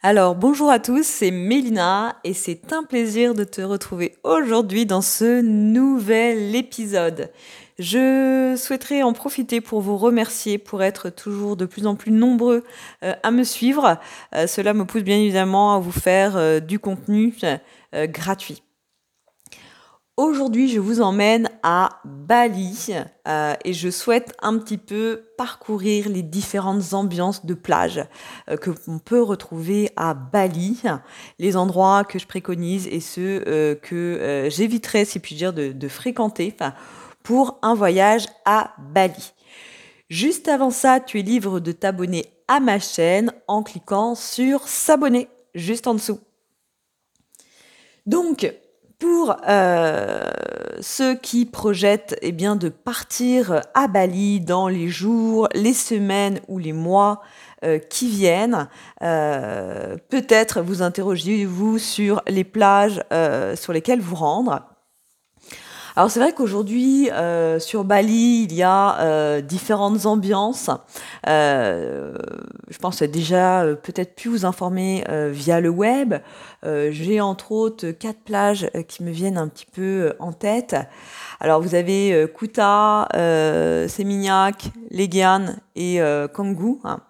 Alors 0.00 0.36
bonjour 0.36 0.70
à 0.70 0.78
tous, 0.78 1.04
c'est 1.04 1.32
Mélina 1.32 2.14
et 2.22 2.32
c'est 2.32 2.72
un 2.72 2.84
plaisir 2.84 3.34
de 3.34 3.42
te 3.42 3.60
retrouver 3.60 4.14
aujourd'hui 4.22 4.86
dans 4.86 5.00
ce 5.00 5.40
nouvel 5.40 6.54
épisode. 6.54 7.32
Je 7.80 8.54
souhaiterais 8.56 9.02
en 9.02 9.12
profiter 9.12 9.60
pour 9.60 9.80
vous 9.80 9.96
remercier 9.96 10.56
pour 10.56 10.84
être 10.84 11.10
toujours 11.10 11.56
de 11.56 11.66
plus 11.66 11.88
en 11.88 11.96
plus 11.96 12.12
nombreux 12.12 12.62
euh, 13.02 13.14
à 13.24 13.32
me 13.32 13.42
suivre. 13.42 13.98
Euh, 14.36 14.46
cela 14.46 14.72
me 14.72 14.84
pousse 14.84 15.02
bien 15.02 15.16
évidemment 15.16 15.74
à 15.74 15.80
vous 15.80 15.90
faire 15.90 16.36
euh, 16.36 16.60
du 16.60 16.78
contenu 16.78 17.34
gratuit. 17.92 18.62
Aujourd'hui, 20.18 20.68
je 20.68 20.80
vous 20.80 21.00
emmène 21.00 21.48
à 21.62 22.00
Bali 22.04 22.88
euh, 23.28 23.54
et 23.64 23.72
je 23.72 23.88
souhaite 23.88 24.34
un 24.42 24.58
petit 24.58 24.76
peu 24.76 25.22
parcourir 25.36 26.08
les 26.08 26.24
différentes 26.24 26.92
ambiances 26.92 27.46
de 27.46 27.54
plage 27.54 28.04
euh, 28.50 28.56
que 28.56 28.72
l'on 28.88 28.98
peut 28.98 29.22
retrouver 29.22 29.90
à 29.94 30.14
Bali, 30.14 30.82
les 31.38 31.56
endroits 31.56 32.02
que 32.02 32.18
je 32.18 32.26
préconise 32.26 32.88
et 32.88 32.98
ceux 32.98 33.44
euh, 33.46 33.76
que 33.76 34.48
j'éviterai, 34.50 35.04
si 35.04 35.20
puis 35.20 35.36
dire, 35.36 35.52
de, 35.52 35.70
de 35.70 35.88
fréquenter 35.88 36.52
pour 37.22 37.60
un 37.62 37.76
voyage 37.76 38.26
à 38.44 38.72
Bali. 38.92 39.34
Juste 40.10 40.48
avant 40.48 40.70
ça, 40.70 40.98
tu 40.98 41.20
es 41.20 41.22
libre 41.22 41.60
de 41.60 41.70
t'abonner 41.70 42.26
à 42.48 42.58
ma 42.58 42.80
chaîne 42.80 43.32
en 43.46 43.62
cliquant 43.62 44.16
sur 44.16 44.66
s'abonner 44.66 45.28
juste 45.54 45.86
en 45.86 45.94
dessous. 45.94 46.18
Donc, 48.04 48.52
pour 48.98 49.36
euh, 49.48 50.28
ceux 50.80 51.14
qui 51.14 51.46
projettent 51.46 52.16
eh 52.22 52.32
bien, 52.32 52.56
de 52.56 52.68
partir 52.68 53.62
à 53.74 53.88
Bali 53.88 54.40
dans 54.40 54.68
les 54.68 54.88
jours, 54.88 55.48
les 55.54 55.72
semaines 55.72 56.40
ou 56.48 56.58
les 56.58 56.72
mois 56.72 57.22
euh, 57.64 57.78
qui 57.78 58.08
viennent, 58.08 58.68
euh, 59.02 59.96
peut-être 60.08 60.60
vous 60.62 60.82
interrogez-vous 60.82 61.78
sur 61.78 62.22
les 62.26 62.44
plages 62.44 63.02
sur 63.54 63.72
lesquelles 63.72 64.00
vous 64.00 64.16
rendre. 64.16 64.62
Alors 65.98 66.12
c'est 66.12 66.20
vrai 66.20 66.32
qu'aujourd'hui 66.32 67.10
euh, 67.10 67.58
sur 67.58 67.82
Bali 67.82 68.44
il 68.44 68.54
y 68.54 68.62
a 68.62 69.00
euh, 69.00 69.40
différentes 69.40 70.06
ambiances. 70.06 70.70
Euh, 71.26 72.14
je 72.68 72.78
pense 72.78 73.02
déjà 73.02 73.64
peut-être 73.82 74.14
pu 74.14 74.28
vous 74.28 74.46
informer 74.46 75.04
via 75.32 75.58
le 75.58 75.70
web. 75.70 76.14
J'ai 76.62 77.20
entre 77.20 77.50
autres 77.50 77.90
quatre 77.90 78.20
plages 78.20 78.70
qui 78.86 79.02
me 79.02 79.10
viennent 79.10 79.38
un 79.38 79.48
petit 79.48 79.66
peu 79.66 80.12
en 80.20 80.32
tête. 80.32 80.76
Alors 81.40 81.60
vous 81.60 81.74
avez 81.74 82.28
Kuta, 82.32 83.08
Sémignac, 83.88 84.70
Legian 84.92 85.56
et 85.74 86.00
Kangoo. 86.32 86.78
Hein. 86.84 87.00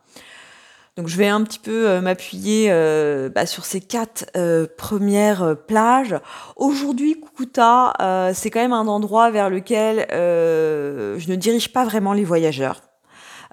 Donc 0.98 1.06
je 1.06 1.16
vais 1.16 1.28
un 1.28 1.44
petit 1.44 1.60
peu 1.60 1.88
euh, 1.88 2.00
m'appuyer 2.00 2.72
euh, 2.72 3.28
bah, 3.28 3.46
sur 3.46 3.64
ces 3.64 3.80
quatre 3.80 4.27
euh, 4.36 4.66
premières 4.77 5.56
plages. 5.68 6.16
Aujourd'hui, 6.56 7.20
Kukuta, 7.20 8.32
c'est 8.34 8.50
quand 8.50 8.58
même 8.58 8.72
un 8.72 8.88
endroit 8.88 9.30
vers 9.30 9.48
lequel 9.48 10.06
je 10.10 11.30
ne 11.30 11.36
dirige 11.36 11.72
pas 11.72 11.84
vraiment 11.84 12.12
les 12.12 12.24
voyageurs. 12.24 12.82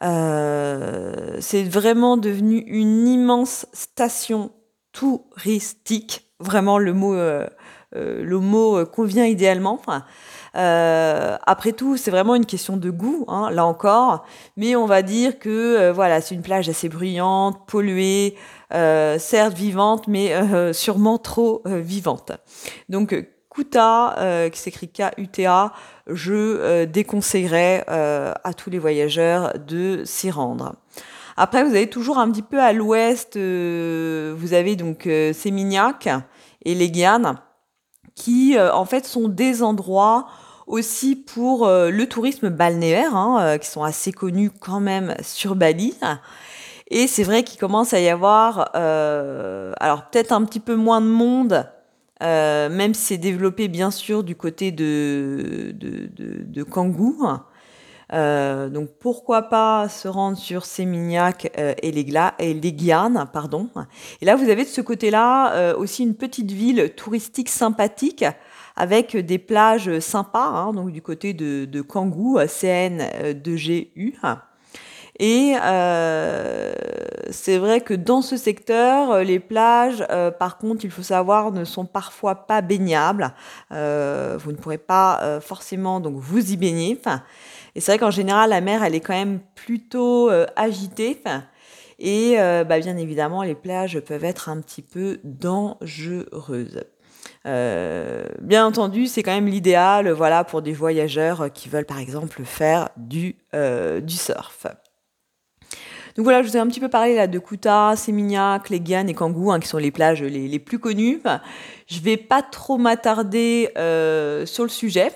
c'est 0.01 1.63
vraiment 1.63 2.17
devenu 2.17 2.63
une 2.65 3.07
immense 3.07 3.67
station 3.73 4.51
touristique. 4.91 6.31
Vraiment, 6.39 6.79
le 6.79 6.93
mot, 6.93 7.13
le 7.93 8.39
mot 8.39 8.83
convient 8.87 9.25
idéalement. 9.25 9.79
Euh, 10.55 11.37
après 11.45 11.73
tout, 11.73 11.97
c'est 11.97 12.11
vraiment 12.11 12.35
une 12.35 12.45
question 12.45 12.77
de 12.77 12.89
goût, 12.89 13.25
hein, 13.27 13.49
là 13.51 13.65
encore. 13.65 14.25
Mais 14.57 14.75
on 14.75 14.85
va 14.85 15.01
dire 15.01 15.37
que 15.39 15.49
euh, 15.49 15.93
voilà, 15.93 16.21
c'est 16.21 16.35
une 16.35 16.41
plage 16.41 16.69
assez 16.69 16.87
bruyante, 16.89 17.67
polluée, 17.67 18.35
euh, 18.73 19.19
certes 19.19 19.53
vivante, 19.53 20.07
mais 20.07 20.33
euh, 20.33 20.73
sûrement 20.73 21.17
trop 21.17 21.61
vivante. 21.65 22.31
Donc 22.89 23.15
Kuta, 23.49 24.49
qui 24.51 24.59
s'écrit 24.59 24.89
K-U-T-A, 24.89 25.71
je 26.07 26.83
déconseillerais 26.83 27.85
à 27.87 28.53
tous 28.53 28.69
les 28.69 28.79
voyageurs 28.79 29.53
de 29.59 30.03
s'y 30.03 30.29
rendre. 30.29 30.75
Après, 31.37 31.63
vous 31.63 31.69
avez 31.69 31.89
toujours 31.89 32.17
un 32.17 32.29
petit 32.31 32.41
peu 32.41 32.59
à 32.61 32.73
l'ouest, 32.73 33.37
vous 33.37 34.53
avez 34.53 34.75
donc 34.75 35.07
Sémignac 35.33 36.09
et 36.65 36.75
les 36.75 36.91
qui 38.13 38.59
en 38.59 38.83
fait 38.83 39.05
sont 39.05 39.29
des 39.29 39.63
endroits 39.63 40.27
aussi 40.67 41.15
pour 41.15 41.67
euh, 41.67 41.89
le 41.89 42.07
tourisme 42.07 42.49
balnéaire, 42.49 43.15
hein, 43.15 43.37
euh, 43.41 43.57
qui 43.57 43.67
sont 43.67 43.83
assez 43.83 44.11
connus 44.11 44.51
quand 44.59 44.79
même 44.79 45.15
sur 45.21 45.55
Bali. 45.55 45.95
Et 46.89 47.07
c'est 47.07 47.23
vrai 47.23 47.43
qu'il 47.43 47.59
commence 47.59 47.93
à 47.93 47.99
y 47.99 48.09
avoir, 48.09 48.71
euh, 48.75 49.73
alors 49.79 50.09
peut-être 50.09 50.31
un 50.31 50.43
petit 50.45 50.59
peu 50.59 50.75
moins 50.75 51.01
de 51.01 51.07
monde, 51.07 51.67
même 52.21 52.93
si 52.93 53.01
c'est 53.01 53.17
développé 53.17 53.67
bien 53.67 53.91
sûr 53.91 54.23
du 54.23 54.35
côté 54.35 54.71
de, 54.71 55.73
de, 55.73 56.09
de, 56.15 56.43
de 56.43 56.63
Kangoo. 56.63 57.17
donc 58.11 58.89
pourquoi 58.99 59.43
pas 59.43 59.89
se 59.89 60.07
rendre 60.07 60.37
sur 60.37 60.65
Sémignac 60.65 61.51
et, 61.55 61.91
les 61.91 62.05
et 62.39 62.53
les 62.53 62.73
Guianes, 62.73 63.25
pardon. 63.33 63.67
Et 64.21 64.25
là 64.25 64.35
vous 64.35 64.49
avez 64.49 64.63
de 64.63 64.69
ce 64.69 64.81
côté-là 64.81 65.75
aussi 65.75 66.03
une 66.03 66.15
petite 66.15 66.51
ville 66.51 66.93
touristique 66.95 67.49
sympathique 67.49 68.25
avec 68.75 69.15
des 69.15 69.37
plages 69.37 69.99
sympas, 69.99 70.47
hein, 70.47 70.73
donc 70.73 70.91
du 70.91 71.01
côté 71.01 71.33
de, 71.33 71.65
de 71.65 71.81
Kangoo, 71.81 72.39
CN2GU. 72.39 74.15
Et 75.19 75.55
euh, 75.63 76.73
c'est 77.29 77.57
vrai 77.57 77.79
que 77.79 77.93
dans 77.93 78.21
ce 78.21 78.35
secteur, 78.35 79.19
les 79.19 79.39
plages, 79.39 80.05
euh, 80.09 80.29
par 80.29 80.57
contre, 80.57 80.83
il 80.83 80.91
faut 80.91 81.03
savoir, 81.03 81.51
ne 81.51 81.63
sont 81.63 81.85
parfois 81.85 82.35
pas 82.47 82.61
baignables. 82.61 83.33
Euh, 83.71 84.37
vous 84.37 84.51
ne 84.51 84.57
pourrez 84.57 84.77
pas 84.77 85.21
euh, 85.21 85.39
forcément 85.39 86.01
donc 86.01 86.15
vous 86.17 86.51
y 86.51 86.57
baigner. 86.57 86.99
et 87.75 87.79
c'est 87.79 87.93
vrai 87.93 87.99
qu'en 87.99 88.11
général, 88.11 88.49
la 88.49 88.59
mer, 88.59 88.83
elle 88.83 88.95
est 88.95 88.99
quand 88.99 89.13
même 89.13 89.39
plutôt 89.55 90.29
euh, 90.29 90.45
agitée. 90.57 91.21
Et 91.97 92.35
bah, 92.35 92.79
bien 92.79 92.97
évidemment, 92.97 93.41
les 93.41 93.55
plages 93.55 94.01
peuvent 94.01 94.25
être 94.25 94.49
un 94.49 94.59
petit 94.59 94.81
peu 94.81 95.21
dangereuses. 95.23 96.83
Euh, 97.45 98.25
bien 98.41 98.65
entendu, 98.65 99.05
c'est 99.07 99.23
quand 99.23 99.33
même 99.33 99.47
l'idéal, 99.47 100.09
voilà, 100.11 100.43
pour 100.43 100.61
des 100.61 100.73
voyageurs 100.73 101.51
qui 101.53 101.69
veulent 101.69 101.85
par 101.85 101.99
exemple 101.99 102.43
faire 102.43 102.89
du, 102.97 103.35
euh, 103.53 104.01
du 104.01 104.15
surf. 104.15 104.67
Donc 106.15 106.23
voilà, 106.23 106.41
je 106.41 106.47
vous 106.47 106.55
ai 106.55 106.59
un 106.61 106.67
petit 106.67 106.79
peu 106.79 106.87
parlé 106.87 107.13
là 107.13 107.27
de 107.27 107.39
Kuta, 107.39 107.93
Sémignac, 107.97 108.69
Legian 108.69 109.05
et 109.07 109.13
Kangoo, 109.13 109.51
hein, 109.51 109.59
qui 109.59 109.67
sont 109.67 109.77
les 109.77 109.91
plages 109.91 110.23
les, 110.23 110.59
plus 110.59 110.79
connues. 110.79 111.19
Je 111.87 111.99
vais 111.99 112.15
pas 112.15 112.41
trop 112.41 112.77
m'attarder 112.77 113.69
euh, 113.77 114.45
sur 114.45 114.63
le 114.63 114.69
sujet. 114.69 115.11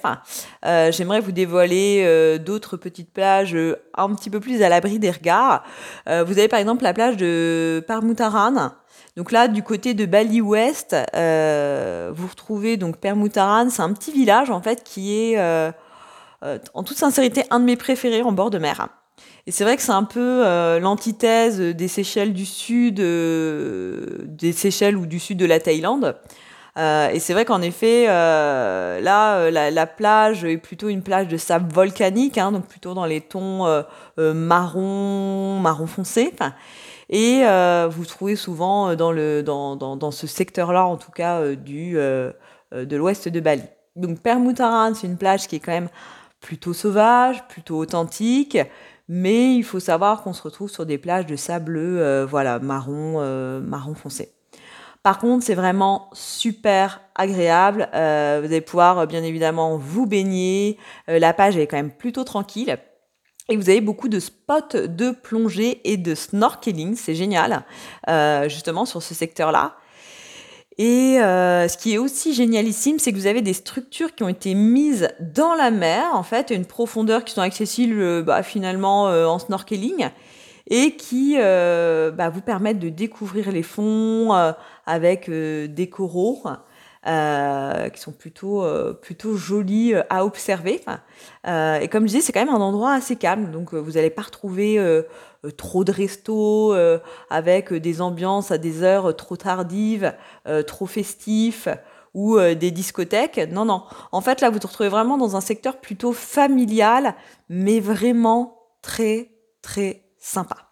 Euh, 0.66 0.91
J'aimerais 0.91 1.22
vous 1.22 1.31
dévoiler 1.31 2.03
euh, 2.03 2.38
d'autres 2.38 2.75
petites 2.75 3.13
plages 3.13 3.57
un 3.95 4.13
petit 4.13 4.29
peu 4.29 4.41
plus 4.41 4.62
à 4.62 4.68
l'abri 4.68 5.00
des 5.00 5.12
regards. 5.12 5.63
Vous 6.06 6.38
avez 6.38 6.50
par 6.50 6.59
exemple 6.59 6.84
la 6.84 6.94
plage 6.94 7.16
de 7.16 7.81
Parmutaran, 7.88 8.73
donc 9.16 9.31
là, 9.31 9.47
du 9.47 9.64
côté 9.64 9.94
de 9.94 10.06
Bali 10.06 10.42
Ouest, 10.42 10.96
euh, 11.16 12.12
vous 12.14 12.28
retrouvez 12.28 12.78
donc 12.78 12.97
Permutaran. 12.97 13.70
C'est 13.70 13.81
un 13.81 13.94
petit 13.94 14.12
village 14.12 14.50
en 14.50 14.62
fait 14.62 14.84
qui 14.84 15.14
est, 15.14 15.38
euh, 15.38 15.72
euh, 16.44 16.58
en 16.74 16.84
toute 16.84 16.97
sincérité, 16.97 17.44
un 17.50 17.59
de 17.59 17.66
mes 17.66 17.75
préférés 17.75 18.22
en 18.22 18.31
bord 18.31 18.50
de 18.50 18.59
mer. 18.59 18.88
Et 19.48 19.52
c'est 19.52 19.64
vrai 19.64 19.78
que 19.78 19.81
c'est 19.81 19.92
un 19.92 20.03
peu 20.03 20.44
l'antithèse 20.80 21.59
des 21.59 21.88
Seychelles 21.88 22.34
du 22.34 22.46
sud, 22.46 22.98
des 22.98 24.52
Seychelles 24.53 24.96
ou 24.96 25.08
du 25.08 25.19
sud 25.19 25.40
de 25.40 25.46
la 25.46 25.59
Thaïlande. 25.59 26.16
et 26.78 27.19
c'est 27.19 27.34
vrai 27.34 27.46
qu'en 27.46 27.62
effet, 27.62 28.06
là, 28.06 29.50
la, 29.50 29.88
plage 29.88 30.46
est 30.46 30.58
plutôt 30.58 30.88
une 30.88 31.02
plage 31.02 31.28
de 31.28 31.38
sable 31.38 31.74
volcanique, 31.74 32.38
hein, 32.38 32.52
donc 32.52 32.68
plutôt 32.68 32.94
dans 32.94 33.06
les 33.06 33.22
tons 33.22 33.66
marron, 34.18 35.59
marron 35.62 35.88
foncé. 35.88 36.31
Et 37.09 37.42
euh, 37.44 37.88
vous 37.90 38.06
trouvez 38.06 38.36
souvent 38.36 38.89
euh, 38.89 38.95
dans, 38.95 39.12
le, 39.12 39.42
dans, 39.42 39.75
dans, 39.75 40.12
ce 40.12 40.28
secteur-là, 40.28 40.86
en 40.86 40.98
tout 40.98 41.12
cas, 41.12 41.39
euh, 41.39 41.56
du, 41.56 41.94
de 41.95 42.95
l'ouest 42.95 43.28
de 43.28 43.39
Bali. 43.39 43.63
Donc 43.95 44.19
Permutaran, 44.22 44.94
c'est 44.94 45.07
une 45.07 45.18
plage 45.18 45.48
qui 45.48 45.56
est 45.56 45.60
quand 45.60 45.72
même 45.72 45.89
plutôt 46.39 46.74
sauvage, 46.74 47.45
plutôt 47.48 47.78
authentique, 47.78 48.57
mais 49.07 49.56
il 49.56 49.63
faut 49.63 49.80
savoir 49.80 50.22
qu'on 50.22 50.33
se 50.33 50.44
retrouve 50.44 50.69
sur 50.69 50.86
des 50.86 50.98
plages 50.98 51.25
de 51.25 51.36
sable 51.36 51.78
euh, 51.78 52.25
voilà, 52.30 52.60
marron, 52.60 53.19
marron 53.62 53.95
foncé. 53.95 54.31
Par 55.01 55.18
contre, 55.18 55.45
c'est 55.45 55.56
vraiment 55.56 56.10
super 56.13 57.01
agréable. 57.16 57.89
Euh, 57.94 58.39
vous 58.42 58.48
allez 58.48 58.62
pouvoir 58.62 59.07
bien 59.07 59.24
évidemment 59.24 59.78
vous 59.78 60.06
baigner. 60.06 60.78
la 61.07 61.33
plage 61.33 61.57
est 61.57 61.68
quand 61.68 61.78
même 61.78 61.92
plutôt 61.92 62.24
tranquille. 62.24 62.78
Et 63.50 63.57
vous 63.57 63.69
avez 63.69 63.81
beaucoup 63.81 64.10
de 64.10 64.19
spots 64.19 64.88
de 64.88 65.10
plongée 65.10 65.81
et 65.84 65.98
de 65.98 66.13
snorkeling, 66.13 66.96
c'est 66.96 67.16
génial, 67.16 67.63
euh, 68.07 68.48
justement 68.48 68.86
sur 68.86 69.01
ce 69.01 69.16
secteur-là. 69.16 69.75
Et 70.78 71.19
euh, 71.19 71.68
ce 71.68 71.75
qui 71.75 71.96
est 71.96 71.98
aussi 71.98 72.34
génialissime, 72.34 73.00
c'est 73.00 73.12
que 73.12 73.18
vous 73.18 73.25
avez 73.25 73.42
des 73.42 73.54
structures 73.54 74.13
qui 74.13 74.24
ont 74.24 74.30
été 74.30 74.54
mises 74.54 75.10
dans 75.19 75.56
la 75.56 75.72
mer, 75.72 76.06
en 76.13 76.24
fait, 76.24 76.51
une 76.51 76.66
profondeur 76.66 77.25
qui 77.25 77.34
sont 77.34 77.42
accessibles 77.42 78.24
bah, 78.24 78.44
finalement 78.44 79.10
euh, 79.10 79.25
en 79.25 79.40
snorkeling. 79.40 80.10
et 80.69 80.95
qui 80.95 81.36
bah, 81.36 82.30
vous 82.30 82.42
permettent 82.42 82.80
de 82.80 82.90
découvrir 82.90 83.52
les 83.52 83.63
fonds 83.63 84.54
avec 84.86 85.28
des 85.28 85.90
coraux. 85.90 86.44
Qui 87.04 88.01
sont 88.01 88.12
plutôt 88.12 88.66
plutôt 89.01 89.36
jolis 89.36 89.94
à 90.10 90.25
observer. 90.25 90.81
et 91.46 91.88
comme 91.90 92.04
je 92.04 92.07
disais, 92.07 92.22
c'est 92.22 92.34
quand 92.34 92.46
même 92.46 92.54
un 92.54 92.62
endroit 92.62 92.94
assez 92.94 93.16
calme, 93.16 93.51
donc 93.51 93.74
vous 93.74 93.92
n'allez 93.92 94.10
pas 94.10 94.24
retrouver 94.24 94.80
trop 95.57 95.84
de 95.84 95.92
restos 95.92 96.75
avec 97.30 97.74
des 97.74 98.01
ambiances 98.01 98.51
à 98.51 98.57
des 98.57 98.84
heures 98.84 99.16
trop 99.16 99.38
tardives, 99.38 100.13
trop 100.68 100.86
festifs 100.86 101.69
ou 102.13 102.38
euh, 102.38 102.56
des 102.56 102.72
discothèques. 102.72 103.40
Non, 103.52 103.66
non. 103.66 103.84
En 104.12 104.22
fait, 104.22 104.42
là, 104.42 104.50
vous 104.50 104.60
vous 104.60 104.68
retrouvez 104.68 104.90
vraiment 104.90 105.18
dans 105.18 105.36
un 105.36 105.42
secteur 105.42 105.80
plutôt 105.80 106.13
familial, 106.13 107.16
mais 107.50 107.80
vraiment 107.80 108.68
très, 108.81 109.31
très 109.62 110.04
sympa. 110.18 110.69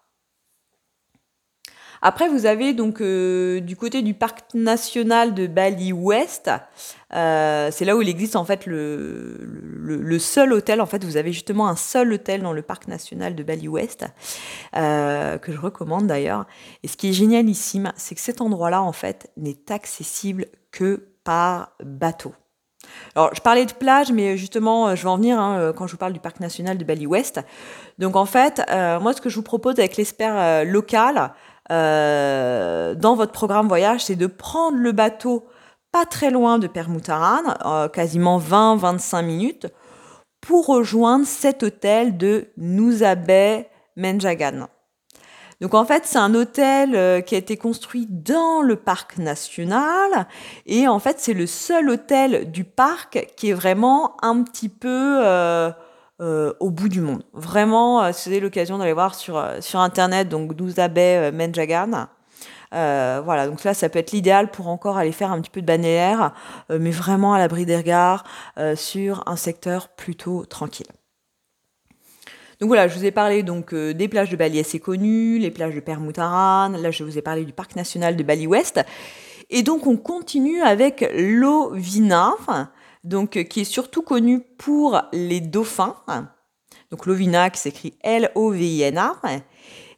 Après, 2.02 2.28
vous 2.28 2.46
avez 2.46 2.74
donc 2.74 3.00
euh, 3.00 3.60
du 3.60 3.76
côté 3.76 4.02
du 4.02 4.14
parc 4.14 4.54
national 4.54 5.34
de 5.34 5.46
Bali 5.46 5.92
Ouest, 5.92 6.50
euh, 7.14 7.70
c'est 7.72 7.84
là 7.84 7.96
où 7.96 8.02
il 8.02 8.08
existe 8.08 8.36
en 8.36 8.44
fait 8.44 8.66
le, 8.66 10.18
seul 10.18 10.52
hôtel. 10.52 10.80
En 10.80 10.86
fait, 10.86 11.04
vous 11.04 11.16
avez 11.16 11.32
justement 11.32 11.68
un 11.68 11.76
seul 11.76 12.12
hôtel 12.12 12.42
dans 12.42 12.52
le 12.52 12.62
parc 12.62 12.88
national 12.88 13.34
de 13.34 13.42
Bali 13.42 13.68
Ouest 13.68 14.06
que 14.72 15.52
je 15.52 15.58
recommande 15.58 16.06
d'ailleurs. 16.06 16.46
Et 16.82 16.88
ce 16.88 16.96
qui 16.96 17.08
est 17.08 17.12
génialissime, 17.12 17.92
c'est 17.96 18.14
que 18.14 18.20
cet 18.20 18.40
endroit-là 18.40 18.82
en 18.82 18.92
fait 18.92 19.30
n'est 19.36 19.70
accessible 19.70 20.46
que 20.70 21.08
par 21.24 21.72
bateau. 21.82 22.32
Alors, 23.14 23.34
je 23.34 23.40
parlais 23.40 23.66
de 23.66 23.72
plage, 23.72 24.12
mais 24.12 24.36
justement, 24.36 24.94
je 24.94 25.02
vais 25.02 25.08
en 25.08 25.16
venir 25.16 25.38
hein, 25.38 25.72
quand 25.76 25.86
je 25.86 25.92
vous 25.92 25.98
parle 25.98 26.12
du 26.12 26.20
parc 26.20 26.40
national 26.40 26.78
de 26.78 26.84
Bali 26.84 27.06
Ouest. 27.06 27.40
Donc, 27.98 28.16
en 28.16 28.26
fait, 28.26 28.62
euh, 28.70 29.00
moi, 29.00 29.12
ce 29.12 29.20
que 29.20 29.28
je 29.28 29.36
vous 29.36 29.42
propose 29.42 29.78
avec 29.78 29.96
l'expert 29.96 30.34
euh, 30.36 30.64
local 30.64 31.32
euh, 31.70 32.94
dans 32.94 33.14
votre 33.14 33.32
programme 33.32 33.68
voyage, 33.68 34.04
c'est 34.06 34.16
de 34.16 34.26
prendre 34.26 34.78
le 34.78 34.92
bateau 34.92 35.46
pas 35.92 36.04
très 36.04 36.30
loin 36.30 36.58
de 36.58 36.66
Permutaran, 36.66 37.88
quasiment 37.88 38.38
20-25 38.38 39.24
minutes, 39.24 39.66
pour 40.40 40.66
rejoindre 40.66 41.26
cet 41.26 41.62
hôtel 41.62 42.18
de 42.18 42.48
Nusabe 42.58 43.64
Menjagan. 43.96 44.68
Donc 45.60 45.74
en 45.74 45.84
fait, 45.84 46.04
c'est 46.06 46.18
un 46.18 46.34
hôtel 46.34 46.94
euh, 46.94 47.20
qui 47.20 47.34
a 47.34 47.38
été 47.38 47.56
construit 47.56 48.06
dans 48.08 48.62
le 48.62 48.76
parc 48.76 49.18
national 49.18 50.28
et 50.66 50.86
en 50.86 51.00
fait, 51.00 51.18
c'est 51.18 51.34
le 51.34 51.46
seul 51.46 51.90
hôtel 51.90 52.50
du 52.50 52.62
parc 52.62 53.26
qui 53.36 53.50
est 53.50 53.54
vraiment 53.54 54.16
un 54.22 54.42
petit 54.44 54.68
peu 54.68 55.20
euh, 55.24 55.70
euh, 56.20 56.52
au 56.60 56.70
bout 56.70 56.88
du 56.88 57.00
monde. 57.00 57.22
Vraiment, 57.32 58.12
si 58.12 58.28
vous 58.28 58.34
avez 58.34 58.40
l'occasion 58.40 58.78
d'aller 58.78 58.92
voir 58.92 59.14
sur, 59.14 59.42
sur 59.60 59.80
internet, 59.80 60.28
donc 60.28 60.54
Bay 60.54 61.32
Menjagan. 61.32 62.06
voilà, 62.70 63.46
donc 63.46 63.64
là, 63.64 63.74
ça 63.74 63.88
peut 63.88 63.98
être 63.98 64.12
l'idéal 64.12 64.50
pour 64.50 64.68
encore 64.68 64.96
aller 64.96 65.12
faire 65.12 65.32
un 65.32 65.40
petit 65.40 65.50
peu 65.50 65.60
de 65.60 65.66
balnéaire, 65.66 66.32
mais 66.70 66.90
vraiment 66.90 67.34
à 67.34 67.38
l'abri 67.38 67.66
des 67.66 67.76
regards, 67.76 68.24
sur 68.74 69.22
un 69.26 69.36
secteur 69.36 69.88
plutôt 69.88 70.44
tranquille. 70.44 70.88
Donc 72.60 72.68
voilà, 72.68 72.88
je 72.88 72.98
vous 72.98 73.04
ai 73.04 73.12
parlé 73.12 73.44
donc 73.44 73.72
euh, 73.72 73.94
des 73.94 74.08
plages 74.08 74.30
de 74.30 74.36
Bali 74.36 74.58
assez 74.58 74.80
connues, 74.80 75.38
les 75.38 75.52
plages 75.52 75.76
de 75.76 75.80
Permutaran, 75.80 76.70
là 76.70 76.90
je 76.90 77.04
vous 77.04 77.16
ai 77.16 77.22
parlé 77.22 77.44
du 77.44 77.52
parc 77.52 77.76
national 77.76 78.16
de 78.16 78.22
Bali 78.24 78.48
Ouest. 78.48 78.80
Et 79.48 79.62
donc 79.62 79.86
on 79.86 79.96
continue 79.96 80.60
avec 80.60 81.08
l'Ovina, 81.16 82.32
donc 83.08 83.36
euh, 83.36 83.42
qui 83.42 83.60
est 83.60 83.64
surtout 83.64 84.02
connu 84.02 84.40
pour 84.40 85.00
les 85.12 85.40
dauphins. 85.40 85.96
Donc 86.90 87.06
l'Ovina 87.06 87.50
qui 87.50 87.60
s'écrit 87.60 87.94
L-O-V-I-N-A. 88.02 89.14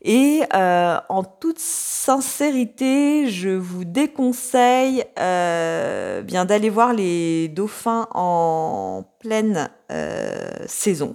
Et 0.03 0.43
euh, 0.55 0.99
en 1.11 1.25
toute 1.25 1.59
sincérité, 1.59 3.29
je 3.29 3.51
vous 3.51 3.85
déconseille 3.85 5.05
bien 5.17 6.45
d'aller 6.47 6.71
voir 6.71 6.95
les 6.95 7.49
dauphins 7.49 8.09
en 8.13 9.05
pleine 9.21 9.69
saison. 10.67 11.15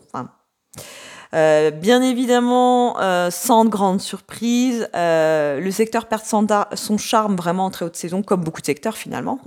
Euh, 1.33 1.71
bien 1.71 2.01
évidemment, 2.01 2.99
euh, 2.99 3.29
sans 3.31 3.65
grande 3.65 4.01
surprise, 4.01 4.87
euh, 4.95 5.59
le 5.59 5.71
secteur 5.71 6.07
perd 6.07 6.23
son, 6.23 6.97
charme 6.97 7.35
vraiment 7.35 7.65
en 7.65 7.69
très 7.71 7.85
haute 7.85 7.95
saison, 7.95 8.21
comme 8.21 8.41
beaucoup 8.41 8.61
de 8.61 8.65
secteurs 8.65 8.95
finalement. 8.95 9.39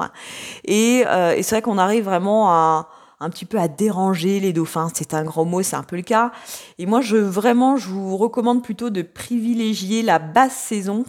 Et, 0.64 1.04
c'est 1.06 1.50
vrai 1.50 1.62
qu'on 1.62 1.78
arrive 1.78 2.04
vraiment 2.04 2.50
à 2.50 2.88
un 3.20 3.30
petit 3.30 3.46
peu 3.46 3.58
à 3.58 3.66
déranger 3.66 4.38
les 4.38 4.52
dauphins. 4.52 4.88
C'est 4.94 5.12
un 5.12 5.25
grand 5.25 5.44
mot, 5.44 5.62
c'est 5.62 5.76
un 5.76 5.82
peu 5.82 5.96
le 5.96 6.02
cas. 6.02 6.30
Et 6.78 6.86
moi, 6.86 7.00
je 7.00 7.16
vraiment, 7.16 7.76
je 7.76 7.88
vous 7.88 8.16
recommande 8.16 8.62
plutôt 8.62 8.90
de 8.90 9.02
privilégier 9.02 10.02
la 10.02 10.19
basse 10.20 10.54
saison 10.56 11.04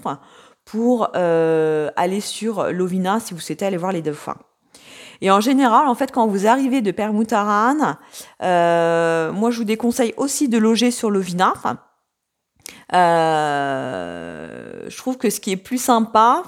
pour 0.65 1.15
aller 1.15 2.21
sur 2.21 2.71
l'Ovina 2.71 3.19
si 3.19 3.33
vous 3.33 3.39
souhaitez 3.39 3.65
aller 3.65 3.77
voir 3.77 3.91
les 3.91 4.01
dauphins. 4.01 4.37
Et 5.21 5.31
en 5.31 5.41
général, 5.41 5.87
en 5.87 5.95
fait, 5.95 6.11
quand 6.11 6.27
vous 6.27 6.47
arrivez 6.47 6.81
de 6.81 6.91
Permutaran, 6.91 7.97
euh, 8.41 9.31
moi, 9.31 9.51
je 9.51 9.57
vous 9.57 9.65
déconseille 9.65 10.13
aussi 10.17 10.47
de 10.47 10.57
loger 10.57 10.91
sur 10.91 11.11
l'Ovina. 11.11 11.53
Euh, 12.93 14.85
je 14.87 14.97
trouve 14.97 15.17
que 15.17 15.29
ce 15.29 15.39
qui 15.39 15.51
est 15.51 15.57
plus 15.57 15.77
sympa, 15.77 16.43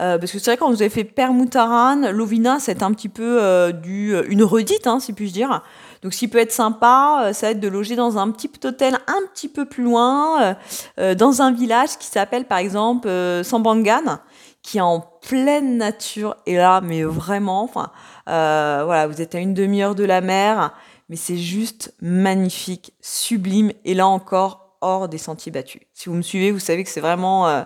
euh, 0.00 0.18
parce 0.18 0.32
que 0.32 0.38
c'est 0.38 0.50
vrai 0.50 0.56
quand 0.56 0.70
vous 0.70 0.82
avez 0.82 0.90
fait 0.90 1.04
Permutaran, 1.04 2.10
l'Ovina 2.12 2.58
c'est 2.60 2.82
un 2.82 2.92
petit 2.92 3.08
peu 3.08 3.38
euh, 3.42 3.72
du, 3.72 4.16
une 4.28 4.42
redite, 4.42 4.86
hein, 4.86 5.00
si 5.00 5.12
puis-je 5.12 5.32
dire. 5.32 5.62
Donc 6.02 6.14
ce 6.14 6.18
qui 6.20 6.28
peut 6.28 6.38
être 6.38 6.52
sympa, 6.52 7.30
ça 7.32 7.46
va 7.46 7.50
être 7.52 7.60
de 7.60 7.68
loger 7.68 7.96
dans 7.96 8.18
un 8.18 8.30
petit 8.30 8.50
hôtel 8.64 8.94
un 9.08 9.26
petit 9.32 9.48
peu 9.48 9.64
plus 9.64 9.82
loin, 9.82 10.56
dans 11.16 11.42
un 11.42 11.50
village 11.50 11.98
qui 11.98 12.06
s'appelle 12.06 12.44
par 12.44 12.58
exemple 12.58 13.08
Sambangan, 13.42 14.20
qui 14.68 14.76
est 14.76 14.82
en 14.82 15.00
pleine 15.00 15.78
nature. 15.78 16.36
Et 16.44 16.56
là, 16.56 16.82
mais 16.82 17.02
vraiment, 17.02 17.62
enfin, 17.62 17.90
euh, 18.28 18.82
voilà, 18.84 19.06
vous 19.06 19.22
êtes 19.22 19.34
à 19.34 19.38
une 19.38 19.54
demi-heure 19.54 19.94
de 19.94 20.04
la 20.04 20.20
mer, 20.20 20.74
mais 21.08 21.16
c'est 21.16 21.38
juste 21.38 21.94
magnifique, 22.02 22.92
sublime. 23.00 23.72
Et 23.86 23.94
là 23.94 24.06
encore, 24.06 24.76
hors 24.82 25.08
des 25.08 25.16
sentiers 25.16 25.50
battus. 25.50 25.80
Si 25.94 26.10
vous 26.10 26.14
me 26.14 26.20
suivez, 26.22 26.50
vous 26.50 26.58
savez 26.58 26.84
que 26.84 26.90
c'est 26.90 27.00
vraiment 27.00 27.48
euh, 27.48 27.62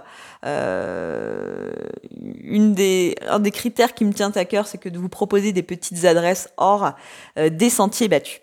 euh, 0.46 1.72
un 2.20 3.40
des 3.40 3.50
critères 3.50 3.94
qui 3.94 4.04
me 4.04 4.12
tient 4.12 4.30
à 4.36 4.44
cœur, 4.44 4.68
c'est 4.68 4.78
que 4.78 4.88
de 4.88 5.00
vous 5.00 5.08
proposer 5.08 5.52
des 5.52 5.64
petites 5.64 6.04
adresses 6.04 6.50
hors 6.56 6.92
des 7.36 7.68
sentiers 7.68 8.06
battus. 8.06 8.40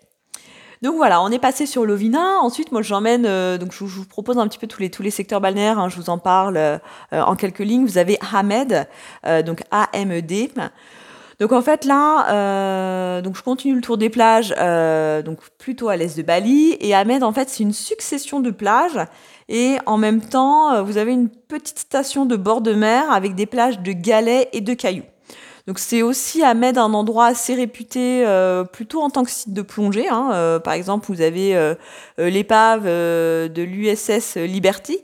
Donc 0.82 0.96
voilà, 0.96 1.22
on 1.22 1.30
est 1.30 1.38
passé 1.38 1.66
sur 1.66 1.84
l'Ovina. 1.84 2.38
Ensuite, 2.40 2.72
moi, 2.72 2.80
j'emmène, 2.80 3.26
euh, 3.26 3.58
donc 3.58 3.72
je, 3.72 3.84
vous 3.84 4.06
propose 4.06 4.38
un 4.38 4.48
petit 4.48 4.58
peu 4.58 4.66
tous 4.66 4.80
les, 4.80 4.90
tous 4.90 5.02
les 5.02 5.10
secteurs 5.10 5.40
balnéaires. 5.40 5.78
Hein, 5.78 5.90
je 5.90 5.96
vous 5.96 6.08
en 6.08 6.16
parle 6.16 6.56
euh, 6.56 6.78
en 7.12 7.36
quelques 7.36 7.58
lignes. 7.58 7.84
Vous 7.84 7.98
avez 7.98 8.18
euh, 9.26 9.42
donc 9.42 9.62
A-M-E-D. 9.70 10.52
Donc 11.38 11.52
en 11.52 11.62
fait 11.62 11.86
là, 11.86 13.22
donc 13.22 13.34
je 13.34 13.42
continue 13.42 13.74
le 13.74 13.80
tour 13.80 13.96
des 13.96 14.10
plages, 14.10 14.50
donc 15.24 15.38
plutôt 15.56 15.88
à 15.88 15.96
l'est 15.96 16.14
de 16.14 16.22
Bali. 16.22 16.76
Et 16.80 16.94
Hamed, 16.94 17.22
en 17.22 17.32
fait, 17.32 17.48
c'est 17.48 17.62
une 17.62 17.72
succession 17.72 18.40
de 18.40 18.50
plages. 18.50 18.98
Et 19.48 19.78
en 19.86 19.96
même 19.96 20.20
temps, 20.20 20.84
vous 20.84 20.98
avez 20.98 21.12
une 21.12 21.30
petite 21.30 21.78
station 21.78 22.26
de 22.26 22.36
bord 22.36 22.60
de 22.60 22.74
mer 22.74 23.10
avec 23.10 23.34
des 23.34 23.46
plages 23.46 23.80
de 23.80 23.92
galets 23.92 24.50
et 24.52 24.60
de 24.60 24.74
cailloux. 24.74 25.04
Donc 25.70 25.78
c'est 25.78 26.02
aussi 26.02 26.42
à 26.42 26.52
Med 26.54 26.78
un 26.78 26.92
endroit 26.94 27.26
assez 27.26 27.54
réputé 27.54 28.26
euh, 28.26 28.64
plutôt 28.64 29.02
en 29.02 29.08
tant 29.08 29.22
que 29.22 29.30
site 29.30 29.54
de 29.54 29.62
plongée. 29.62 30.08
Hein. 30.08 30.30
Euh, 30.32 30.58
par 30.58 30.72
exemple, 30.72 31.06
vous 31.06 31.20
avez 31.20 31.54
euh, 31.54 31.76
l'épave 32.18 32.86
de 32.86 33.62
l'USS 33.62 34.34
Liberty, 34.34 34.98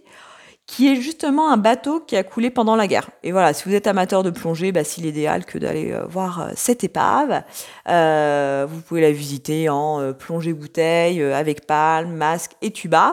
qui 0.67 0.89
est 0.89 0.97
justement 0.97 1.53
un 1.53 1.57
bateau 1.57 2.01
qui 2.01 2.17
a 2.17 2.25
coulé 2.25 2.51
pendant 2.51 2.75
la 2.75 2.89
guerre. 2.89 3.11
Et 3.23 3.31
voilà, 3.31 3.53
si 3.53 3.63
vous 3.69 3.77
êtes 3.77 3.87
amateur 3.87 4.25
de 4.25 4.31
plongée, 4.31 4.73
bah, 4.73 4.83
c'est 4.83 5.03
l'idéal 5.03 5.45
que 5.45 5.57
d'aller 5.57 5.97
voir 6.09 6.49
cette 6.57 6.83
épave. 6.83 7.45
vous 7.87 8.81
pouvez 8.89 9.03
la 9.03 9.13
visiter 9.13 9.69
en 9.69 10.13
plongée 10.15 10.53
bouteille 10.53 11.23
avec 11.23 11.65
palme, 11.69 12.13
masque 12.13 12.57
et 12.61 12.73
tuba. 12.73 13.13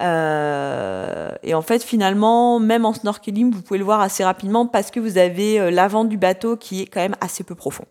Euh, 0.00 1.30
et 1.42 1.54
en 1.54 1.62
fait, 1.62 1.82
finalement, 1.82 2.58
même 2.60 2.84
en 2.84 2.92
snorkeling, 2.92 3.52
vous 3.52 3.62
pouvez 3.62 3.78
le 3.78 3.84
voir 3.84 4.00
assez 4.00 4.24
rapidement 4.24 4.66
parce 4.66 4.90
que 4.90 5.00
vous 5.00 5.18
avez 5.18 5.58
euh, 5.58 5.70
l'avant 5.70 6.04
du 6.04 6.16
bateau 6.16 6.56
qui 6.56 6.82
est 6.82 6.86
quand 6.86 7.00
même 7.00 7.16
assez 7.20 7.44
peu 7.44 7.54
profond. 7.54 7.84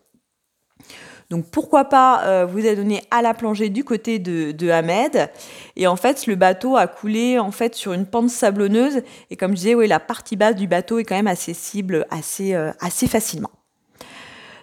Donc 1.30 1.44
pourquoi 1.50 1.84
pas 1.84 2.22
euh, 2.24 2.46
vous 2.46 2.66
adonner 2.66 3.02
à 3.10 3.20
la 3.20 3.34
plongée 3.34 3.68
du 3.68 3.84
côté 3.84 4.18
de, 4.18 4.52
de 4.52 4.70
Hamed. 4.70 5.30
Et 5.76 5.86
en 5.86 5.96
fait, 5.96 6.26
le 6.26 6.36
bateau 6.36 6.76
a 6.76 6.86
coulé 6.86 7.38
en 7.38 7.50
fait 7.50 7.74
sur 7.74 7.92
une 7.92 8.06
pente 8.06 8.30
sablonneuse. 8.30 9.02
Et 9.30 9.36
comme 9.36 9.50
je 9.50 9.56
disais, 9.56 9.74
oui, 9.74 9.88
la 9.88 10.00
partie 10.00 10.36
basse 10.36 10.56
du 10.56 10.66
bateau 10.66 10.98
est 10.98 11.04
quand 11.04 11.16
même 11.16 11.26
accessible 11.26 12.06
assez, 12.08 12.54
assez 12.80 13.06
facilement. 13.06 13.50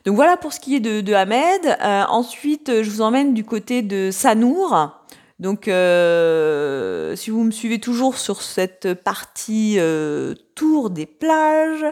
Donc 0.05 0.15
voilà 0.15 0.37
pour 0.37 0.53
ce 0.53 0.59
qui 0.59 0.75
est 0.75 0.79
de, 0.79 1.01
de 1.01 1.13
Hamed. 1.13 1.77
ensuite, 2.09 2.81
je 2.81 2.89
vous 2.89 3.01
emmène 3.01 3.35
du 3.35 3.43
côté 3.43 3.83
de 3.83 4.09
Sanour. 4.09 5.04
Donc, 5.39 5.67
euh, 5.67 7.13
si 7.17 7.29
vous 7.29 7.43
me 7.43 7.51
suivez 7.51 7.79
toujours 7.79 8.17
sur 8.17 8.41
cette 8.41 8.93
partie 8.93 9.75
euh, 9.79 10.33
tour 10.55 10.89
des 10.89 11.05
plages, 11.05 11.85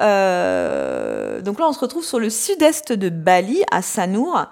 euh, 0.00 1.42
donc 1.42 1.58
là, 1.60 1.68
on 1.68 1.72
se 1.74 1.80
retrouve 1.80 2.04
sur 2.04 2.18
le 2.18 2.30
sud-est 2.30 2.94
de 2.94 3.10
Bali, 3.10 3.62
à 3.70 3.82
Sanur. 3.82 4.46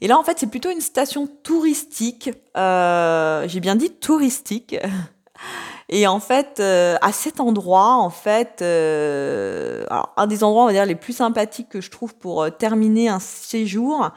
Et 0.00 0.06
là, 0.06 0.18
en 0.18 0.22
fait, 0.22 0.38
c'est 0.38 0.46
plutôt 0.46 0.70
une 0.70 0.80
station 0.80 1.26
touristique. 1.42 2.30
J'ai 2.54 3.60
bien 3.60 3.74
dit 3.74 3.90
touristique. 3.90 4.76
Et 5.92 6.06
en 6.06 6.20
fait, 6.20 6.60
à 6.60 7.12
cet 7.12 7.40
endroit, 7.40 7.94
en 7.94 8.10
fait, 8.10 8.62
un 8.62 10.26
des 10.28 10.44
endroits, 10.44 10.62
on 10.62 10.66
va 10.66 10.72
dire, 10.72 10.86
les 10.86 10.94
plus 10.94 11.14
sympathiques 11.14 11.68
que 11.68 11.80
je 11.80 11.90
trouve 11.90 12.14
pour 12.14 12.46
terminer 12.56 13.08
un 13.08 13.18
séjour, 13.18 14.08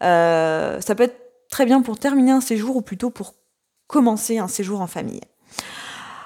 ça 0.00 0.94
peut 0.94 1.04
être 1.04 1.23
très 1.54 1.66
bien 1.66 1.82
pour 1.82 2.00
terminer 2.00 2.32
un 2.32 2.40
séjour 2.40 2.74
ou 2.74 2.82
plutôt 2.82 3.10
pour 3.10 3.34
commencer 3.86 4.38
un 4.38 4.48
séjour 4.48 4.80
en 4.80 4.88
famille. 4.88 5.20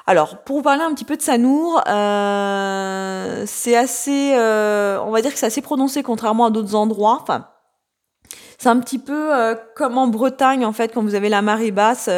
Alors, 0.07 0.43
pour 0.43 0.57
vous 0.57 0.63
parler 0.63 0.81
un 0.81 0.95
petit 0.95 1.05
peu 1.05 1.19
de 1.19 1.23
Sanour, 1.23 1.83
euh, 1.87 3.45
c'est 3.47 3.77
assez, 3.77 4.33
euh, 4.33 4.99
on 5.05 5.11
va 5.11 5.21
dire 5.21 5.31
que 5.31 5.39
c'est 5.39 5.45
assez 5.45 5.61
prononcé 5.61 6.03
contrairement 6.03 6.47
à 6.47 6.51
d'autres 6.51 6.75
endroits. 6.75 7.27
C'est 8.57 8.71
un 8.71 8.81
petit 8.81 8.99
peu 8.99 9.37
euh, 9.37 9.55
comme 9.77 9.99
en 9.99 10.07
Bretagne 10.07 10.65
en 10.65 10.73
fait, 10.73 10.95
quand 10.95 11.03
vous 11.03 11.15
avez 11.15 11.29
la 11.29 11.43
marée 11.43 11.73
basse, 11.73 12.09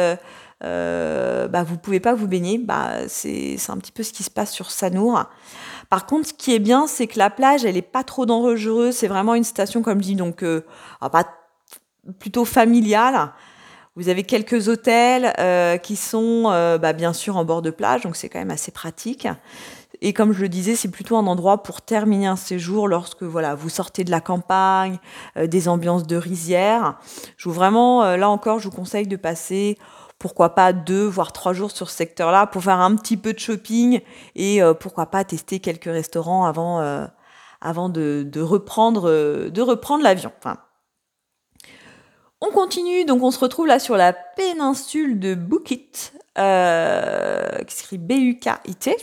bah 0.61 1.63
vous 1.63 1.77
pouvez 1.77 1.99
pas 1.99 2.13
vous 2.13 2.27
baigner. 2.27 2.59
Bah 2.59 3.09
c'est 3.09 3.57
un 3.67 3.77
petit 3.77 3.91
peu 3.91 4.03
ce 4.03 4.13
qui 4.13 4.23
se 4.23 4.31
passe 4.31 4.53
sur 4.53 4.71
Sanour. 4.71 5.25
Par 5.89 6.05
contre, 6.05 6.29
ce 6.29 6.33
qui 6.33 6.55
est 6.55 6.59
bien, 6.59 6.87
c'est 6.87 7.07
que 7.07 7.19
la 7.19 7.29
plage, 7.29 7.65
elle 7.65 7.75
est 7.75 7.81
pas 7.81 8.05
trop 8.05 8.25
dangereuse. 8.25 8.95
C'est 8.95 9.09
vraiment 9.09 9.35
une 9.35 9.43
station, 9.43 9.81
comme 9.81 9.97
je 9.97 10.07
dis, 10.07 10.15
donc 10.15 10.45
pas 11.01 11.40
plutôt 12.19 12.45
familiale. 12.45 13.31
Vous 13.97 14.07
avez 14.07 14.23
quelques 14.23 14.69
hôtels 14.69 15.33
euh, 15.37 15.77
qui 15.77 15.97
sont 15.97 16.45
euh, 16.47 16.77
bah, 16.77 16.93
bien 16.93 17.11
sûr 17.11 17.35
en 17.35 17.43
bord 17.43 17.61
de 17.61 17.71
plage, 17.71 18.03
donc 18.03 18.15
c'est 18.15 18.29
quand 18.29 18.39
même 18.39 18.51
assez 18.51 18.71
pratique. 18.71 19.27
Et 20.01 20.13
comme 20.13 20.31
je 20.31 20.41
le 20.41 20.49
disais, 20.49 20.75
c'est 20.75 20.87
plutôt 20.87 21.17
un 21.17 21.27
endroit 21.27 21.61
pour 21.61 21.81
terminer 21.81 22.25
un 22.25 22.37
séjour 22.37 22.87
lorsque 22.87 23.23
voilà 23.23 23.53
vous 23.53 23.67
sortez 23.67 24.05
de 24.05 24.09
la 24.09 24.21
campagne, 24.21 24.97
euh, 25.37 25.45
des 25.45 25.67
ambiances 25.67 26.07
de 26.07 26.15
rizière. 26.15 26.97
Je 27.35 27.49
vous 27.49 27.53
vraiment, 27.53 28.15
là 28.15 28.29
encore, 28.29 28.59
je 28.59 28.69
vous 28.69 28.75
conseille 28.75 29.07
de 29.07 29.17
passer 29.17 29.77
pourquoi 30.19 30.55
pas 30.55 30.71
deux 30.71 31.05
voire 31.05 31.33
trois 31.33 31.51
jours 31.51 31.71
sur 31.71 31.89
ce 31.89 31.97
secteur-là 31.97 32.47
pour 32.47 32.63
faire 32.63 32.79
un 32.79 32.95
petit 32.95 33.17
peu 33.17 33.33
de 33.33 33.39
shopping 33.39 33.99
et 34.35 34.61
pourquoi 34.79 35.07
pas 35.07 35.23
tester 35.23 35.59
quelques 35.59 35.85
restaurants 35.85 36.45
avant 36.45 37.07
avant 37.59 37.89
de, 37.89 38.23
de 38.23 38.41
reprendre 38.41 39.49
de 39.49 39.61
reprendre 39.61 40.03
l'avion. 40.03 40.31
Enfin, 40.37 40.57
on 42.41 42.49
continue, 42.51 43.05
donc 43.05 43.21
on 43.23 43.31
se 43.31 43.39
retrouve 43.39 43.67
là 43.67 43.79
sur 43.79 43.95
la 43.95 44.13
péninsule 44.13 45.19
de 45.19 45.35
Bukit, 45.35 46.11
euh, 46.37 47.63
qui 47.67 47.75
s'écrit 47.75 47.97
B-U-K-I-T. 47.99 48.97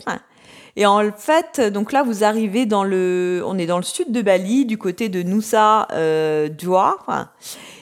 Et 0.75 0.85
en 0.85 1.11
fait, 1.11 1.59
donc 1.59 1.91
là, 1.91 2.03
vous 2.03 2.23
arrivez 2.23 2.65
dans 2.65 2.83
le, 2.83 3.41
on 3.45 3.57
est 3.57 3.65
dans 3.65 3.77
le 3.77 3.83
sud 3.83 4.11
de 4.11 4.21
Bali, 4.21 4.65
du 4.65 4.77
côté 4.77 5.09
de 5.09 5.23
Nusa 5.23 5.87
euh, 5.91 6.47
Dua. 6.49 6.97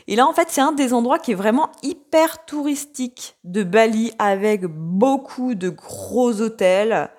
Et 0.08 0.16
là, 0.16 0.28
en 0.28 0.34
fait, 0.34 0.48
c'est 0.50 0.62
un 0.62 0.72
des 0.72 0.94
endroits 0.94 1.20
qui 1.20 1.32
est 1.32 1.36
vraiment 1.36 1.70
hyper 1.84 2.46
touristique 2.46 3.36
de 3.44 3.64
Bali, 3.64 4.14
avec 4.20 4.66
beaucoup 4.66 5.56
de 5.56 5.70
gros 5.70 6.42
hôtels, 6.42 7.10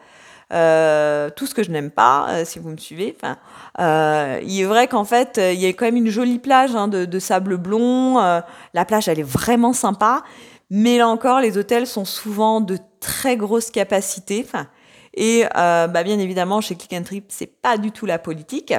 euh, 0.52 1.30
tout 1.30 1.46
ce 1.46 1.54
que 1.54 1.62
je 1.62 1.70
n'aime 1.70 1.90
pas, 1.90 2.26
euh, 2.30 2.44
si 2.44 2.58
vous 2.58 2.70
me 2.70 2.76
suivez. 2.76 3.16
Enfin, 3.16 3.36
euh, 3.80 4.40
il 4.42 4.60
est 4.60 4.64
vrai 4.64 4.88
qu'en 4.88 5.04
fait, 5.04 5.38
euh, 5.38 5.52
il 5.52 5.60
y 5.60 5.66
a 5.66 5.68
quand 5.70 5.84
même 5.84 5.96
une 5.96 6.10
jolie 6.10 6.38
plage 6.38 6.74
hein, 6.74 6.88
de, 6.88 7.04
de, 7.04 7.18
sable 7.18 7.56
blond. 7.56 8.16
la 8.18 8.84
plage, 8.86 9.08
elle 9.08 9.20
est 9.20 9.22
vraiment 9.22 9.72
sympa. 9.72 10.22
Mais 10.70 10.98
là 10.98 11.08
encore, 11.08 11.40
les 11.40 11.56
hôtels 11.56 11.86
sont 11.86 12.04
souvent 12.04 12.60
de 12.60 12.78
très 13.00 13.36
grosses 13.36 13.70
capacités. 13.70 14.44
Enfin, 14.46 14.66
et 15.14 15.44
bah, 15.54 16.02
bien 16.04 16.18
évidemment, 16.18 16.60
chez 16.60 16.76
Click 16.76 16.92
and 16.92 17.04
Trip, 17.04 17.24
c'est 17.28 17.60
pas 17.60 17.78
du 17.78 17.90
tout 17.90 18.06
la 18.06 18.18
politique. 18.18 18.72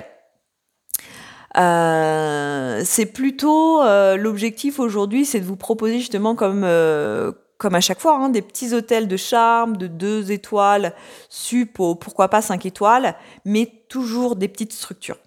Euh, 1.58 2.82
c'est 2.86 3.08
plutôt 3.08 3.82
euh, 3.82 4.18
l'objectif 4.18 4.80
aujourd'hui, 4.80 5.26
c'est 5.26 5.40
de 5.40 5.46
vous 5.46 5.56
proposer 5.56 5.98
justement 5.98 6.36
comme 6.36 6.64
euh, 6.64 7.32
comme 7.60 7.75
à 7.75 7.82
chaque 7.82 8.00
fois, 8.00 8.16
hein, 8.16 8.30
des 8.30 8.42
petits 8.42 8.74
hôtels 8.74 9.08
de 9.08 9.18
charme, 9.18 9.78
de 9.78 9.86
deux 9.86 10.32
étoiles, 10.32 10.96
sup, 11.28 11.74
pourquoi 11.74 12.30
pas 12.30 12.42
cinq 12.42 12.66
étoiles, 12.66 13.13
mais 13.46 13.70
toujours 13.89 14.38
des 14.38 14.48
petites 14.48 14.74
structures. 14.74 15.18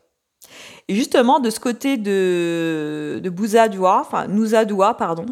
Et 0.89 0.95
justement, 0.95 1.41
de 1.41 1.51
ce 1.51 1.61
côté 1.61 1.99
de, 1.99 3.21
de 3.23 3.31
Bouzadoua, 3.31 4.01
enfin 4.01 4.27
pardon, 4.99 5.27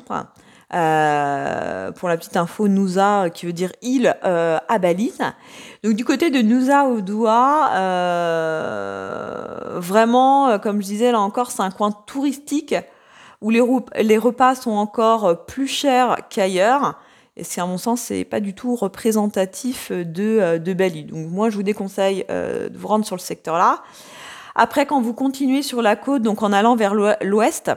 euh, 0.73 1.91
pour 1.93 2.09
la 2.09 2.17
petite 2.17 2.37
info, 2.37 2.69
Nouza, 2.69 3.31
qui 3.31 3.47
veut 3.47 3.53
dire 3.53 3.73
île 3.83 4.15
euh, 4.25 4.59
à 4.69 4.79
Bali. 4.79 5.13
Donc 5.83 5.95
du 5.95 6.05
côté 6.05 6.31
de 6.31 6.41
Nusa 6.41 6.87
Odoua, 6.87 7.71
euh, 7.75 9.81
vraiment, 9.81 10.59
comme 10.59 10.83
je 10.83 10.87
disais 10.87 11.13
là 11.13 11.21
encore, 11.21 11.51
c'est 11.51 11.63
un 11.63 11.71
coin 11.71 11.93
touristique 12.07 12.75
où 13.41 13.51
les, 13.51 14.19
repas 14.19 14.55
sont 14.55 14.73
encore 14.73 15.47
plus 15.47 15.67
chers 15.67 16.17
qu'ailleurs. 16.29 17.01
Et 17.37 17.45
c'est 17.45 17.61
à 17.61 17.67
mon 17.67 17.79
sens, 17.79 18.01
c'est 18.03 18.25
pas 18.25 18.41
du 18.41 18.55
tout 18.55 18.75
représentatif 18.75 19.93
de, 19.93 20.39
euh, 20.41 20.59
de 20.59 20.75
Bali. 20.75 21.05
Donc 21.05 21.31
moi, 21.31 21.49
je 21.49 21.57
vous 21.57 21.63
déconseille 21.63 22.25
euh, 22.29 22.69
de 22.69 22.77
vous 22.77 22.89
rendre 22.89 23.07
sur 23.07 23.17
le 23.17 23.21
secteur 23.21 23.57
là. 23.57 23.83
Après, 24.55 24.85
quand 24.85 25.01
vous 25.01 25.15
continuez 25.15 25.63
sur 25.63 25.81
la 25.81 25.97
côte, 25.97 26.23
donc 26.23 26.43
en 26.43 26.53
allant 26.53 26.77
vers 26.77 26.95
l'ouest, 26.95 27.71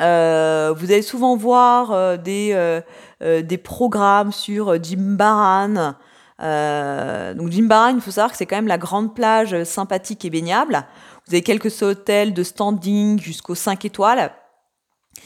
euh, 0.00 0.74
vous 0.76 0.90
allez 0.90 1.02
souvent 1.02 1.36
voir 1.36 1.92
euh, 1.92 2.16
des, 2.16 2.50
euh, 2.52 3.42
des 3.42 3.58
programmes 3.58 4.32
sur 4.32 4.82
Jimbaran. 4.82 5.94
donc 6.40 7.50
Jimbaran, 7.50 7.94
il 7.94 8.00
faut 8.00 8.10
savoir 8.10 8.32
que 8.32 8.36
c'est 8.36 8.46
quand 8.46 8.56
même 8.56 8.66
la 8.66 8.78
grande 8.78 9.14
plage 9.14 9.62
sympathique 9.64 10.24
et 10.24 10.30
baignable. 10.30 10.84
Vous 11.26 11.34
avez 11.34 11.42
quelques 11.42 11.82
hôtels 11.82 12.34
de 12.34 12.42
standing 12.42 13.20
jusqu'aux 13.20 13.54
5 13.54 13.84
étoiles. 13.84 14.32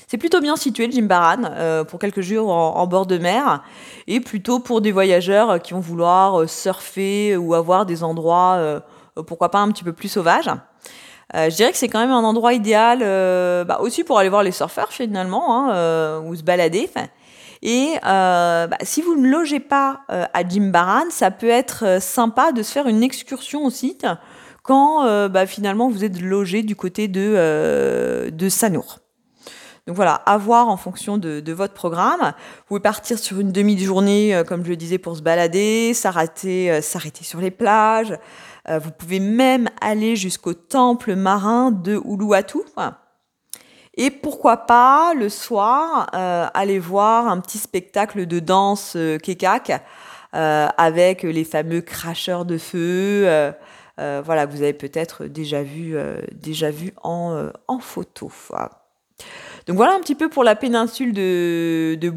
C'est 0.09 0.17
plutôt 0.17 0.41
bien 0.41 0.57
situé 0.57 0.87
le 0.87 0.93
Jimbaran 0.93 1.43
euh, 1.51 1.85
pour 1.85 1.99
quelques 1.99 2.23
jours 2.23 2.51
en, 2.51 2.87
bord 2.87 3.05
de 3.05 3.19
mer 3.19 3.63
et 4.07 4.21
plutôt 4.21 4.59
pour 4.59 4.81
des 4.81 4.91
voyageurs 4.91 5.61
qui 5.61 5.75
vont 5.75 5.81
vouloir 5.81 6.41
euh, 6.41 6.47
surfer 6.47 7.37
ou 7.37 7.53
avoir 7.53 7.85
des 7.85 8.03
endroits, 8.03 8.55
euh, 8.57 8.81
pourquoi 9.27 9.51
pas 9.51 9.59
un 9.59 9.71
petit 9.71 9.85
peu 9.85 9.93
plus 9.93 10.09
sauvages. 10.09 10.49
je 11.35 11.55
dirais 11.55 11.73
que 11.73 11.77
c'est 11.77 11.89
quand 11.89 12.01
même 12.01 12.11
un 12.11 12.25
endroit 12.25 12.55
idéal 12.55 13.01
bah, 13.67 13.81
aussi 13.83 14.03
pour 14.03 14.19
aller 14.19 14.31
voir 14.31 14.43
les 14.43 14.51
surfeurs 14.51 14.93
finalement 14.93 15.69
hein, 15.69 16.23
ou 16.25 16.35
se 16.35 16.43
balader. 16.43 16.89
Et 17.61 17.97
bah, 18.03 18.69
si 18.81 19.03
vous 19.03 19.15
ne 19.15 19.29
logez 19.29 19.61
pas 19.61 20.01
à 20.09 20.49
Jimbaran, 20.49 21.11
ça 21.11 21.31
peut 21.31 21.51
être 21.51 22.01
sympa 22.01 22.53
de 22.53 22.63
se 22.63 22.73
faire 22.73 22.87
une 22.87 23.03
excursion 23.03 23.67
au 23.67 23.71
site 23.71 24.07
quand 24.63 25.29
bah, 25.29 25.45
finalement 25.45 25.91
vous 25.91 26.03
êtes 26.03 26.19
logé 26.19 26.63
du 26.63 26.77
côté 26.77 27.09
de, 27.09 28.31
de 28.31 28.49
Sanour. 28.49 29.01
Donc 29.89 29.97
voilà, 29.97 30.17
à 30.27 30.37
voir 30.37 30.69
en 30.69 30.77
fonction 30.77 31.17
de, 31.17 31.53
votre 31.53 31.73
programme. 31.73 32.21
Vous 32.21 32.65
pouvez 32.67 32.81
partir 32.81 33.19
sur 33.19 33.41
une 33.41 33.53
demi-journée, 33.53 34.35
euh, 34.35 34.45
comme 34.45 34.63
je 34.63 34.69
le 34.69 34.77
disais, 34.77 34.99
pour 34.99 35.17
se 35.17 35.23
balader, 35.23 35.95
s'arrêter, 35.95 36.71
euh, 36.71 36.83
sur 36.83 37.41
les 37.41 37.51
plages. 37.51 38.15
Euh, 38.69 38.79
vous 38.79 38.91
pouvez 38.91 39.19
même 39.19 39.71
aller 39.81 40.15
jusqu'au 40.15 40.53
temple 40.53 41.15
marin 41.15 41.71
de 41.71 41.99
Uluwatu. 42.05 42.59
Et 43.97 44.11
pourquoi 44.11 44.59
pas, 44.59 45.15
le 45.15 45.31
soir, 45.31 46.07
aller 46.13 46.79
voir 46.79 47.27
un 47.27 47.41
petit 47.41 47.59
spectacle 47.59 48.27
de 48.27 48.41
danse 48.41 48.97
kekak 49.23 49.73
avec 50.33 51.23
les 51.23 51.45
fameux 51.45 51.81
cracheurs 51.81 52.45
de 52.45 52.59
feu. 52.59 53.53
voilà, 53.97 54.47
vous 54.47 54.63
avez 54.63 54.75
peut-être 54.75 55.25
déjà 55.25 55.63
vu, 55.65 55.97
en 57.03 57.79
photo. 57.81 58.31
Donc 59.69 59.77
voilà 59.77 59.95
un 59.95 60.01
petit 60.01 60.15
peu 60.15 60.31
pour 60.31 60.45
la 60.45 60.57
péninsule 60.57 61.13
de, 61.13 61.99
de. 62.01 62.13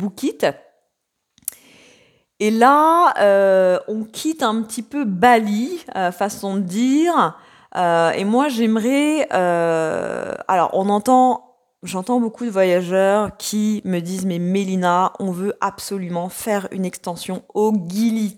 Et 2.40 2.50
là, 2.50 3.14
euh, 3.20 3.78
on 3.90 4.06
quitte 4.06 4.42
un 4.42 4.62
petit 4.64 4.82
peu 4.82 5.04
Bali, 5.04 5.84
euh, 5.98 6.14
façon 6.14 6.56
de 6.56 6.62
dire. 6.62 7.38
Euh, 7.76 8.12
et 8.12 8.24
moi, 8.24 8.48
j'aimerais. 8.48 9.28
alors, 9.30 10.70
on 10.72 10.88
entend, 10.88 11.58
j'entends 11.84 12.22
beaucoup 12.22 12.46
de 12.46 12.50
voyageurs 12.50 13.36
qui 13.38 13.82
me 13.84 14.00
disent 14.00 14.26
Mais 14.26 14.40
Mélina, 14.40 15.12
on 15.20 15.32
veut 15.32 15.54
absolument 15.60 16.30
faire 16.30 16.70
une 16.72 16.86
extension 16.86 17.44
au 17.54 17.74
Gilit. 17.86 18.38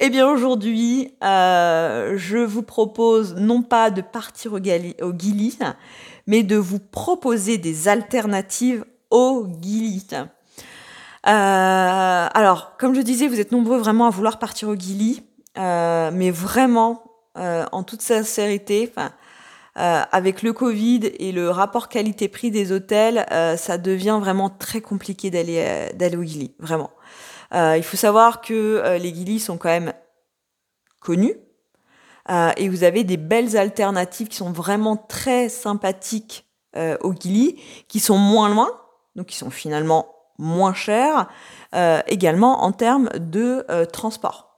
Eh 0.00 0.10
bien, 0.10 0.28
aujourd'hui, 0.28 1.14
je 1.22 2.44
vous 2.44 2.62
propose 2.62 3.36
non 3.36 3.62
pas 3.62 3.90
de 3.90 4.02
partir 4.02 4.52
au, 4.52 4.58
Gili, 4.60 5.58
mais 6.26 6.42
de 6.42 6.56
vous 6.56 6.78
proposer 6.78 7.58
des 7.58 7.88
alternatives 7.88 8.84
au 9.10 9.46
Gili. 9.60 10.06
Euh, 10.12 10.26
alors, 12.34 12.76
comme 12.78 12.94
je 12.94 13.00
disais, 13.00 13.28
vous 13.28 13.40
êtes 13.40 13.52
nombreux 13.52 13.78
vraiment 13.78 14.06
à 14.06 14.10
vouloir 14.10 14.38
partir 14.38 14.68
au 14.68 14.74
Gili, 14.74 15.22
euh, 15.58 16.10
mais 16.12 16.30
vraiment, 16.30 17.04
euh, 17.38 17.64
en 17.72 17.82
toute 17.82 18.02
sincérité, 18.02 18.92
euh, 18.98 20.02
avec 20.10 20.42
le 20.42 20.52
Covid 20.52 21.12
et 21.18 21.32
le 21.32 21.48
rapport 21.48 21.88
qualité-prix 21.88 22.50
des 22.50 22.72
hôtels, 22.72 23.24
euh, 23.30 23.56
ça 23.56 23.78
devient 23.78 24.18
vraiment 24.20 24.50
très 24.50 24.80
compliqué 24.80 25.30
d'aller 25.30 25.64
euh, 25.64 25.92
d'aller 25.94 26.16
au 26.16 26.24
Gili, 26.24 26.54
vraiment. 26.58 26.90
il 27.52 27.82
faut 27.82 27.96
savoir 27.96 28.40
que 28.40 28.98
les 28.98 29.14
Gili 29.14 29.38
sont 29.38 29.58
quand 29.58 29.68
même 29.68 29.92
connus, 31.00 31.36
euh, 32.30 32.50
et 32.56 32.68
vous 32.68 32.84
avez 32.84 33.04
des 33.04 33.16
belles 33.16 33.56
alternatives 33.56 34.28
qui 34.28 34.36
sont 34.36 34.52
vraiment 34.52 34.96
très 34.96 35.48
sympathiques 35.48 36.46
euh, 36.76 36.96
au 37.00 37.12
Gili, 37.12 37.60
qui 37.88 38.00
sont 38.00 38.18
moins 38.18 38.48
loin, 38.48 38.68
donc 39.16 39.26
qui 39.26 39.36
sont 39.36 39.50
finalement 39.50 40.06
moins 40.38 40.74
cher, 40.74 41.28
également 42.08 42.64
en 42.64 42.72
termes 42.72 43.10
de 43.14 43.64
transport. 43.92 44.56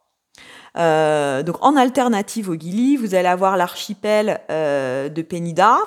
donc 0.77 1.57
en 1.61 1.77
alternative 1.77 2.49
au 2.49 2.55
Gili, 2.55 2.97
vous 2.97 3.15
allez 3.15 3.29
avoir 3.29 3.57
l'archipel 3.59 4.41
de 4.49 5.23
Penida. 5.23 5.79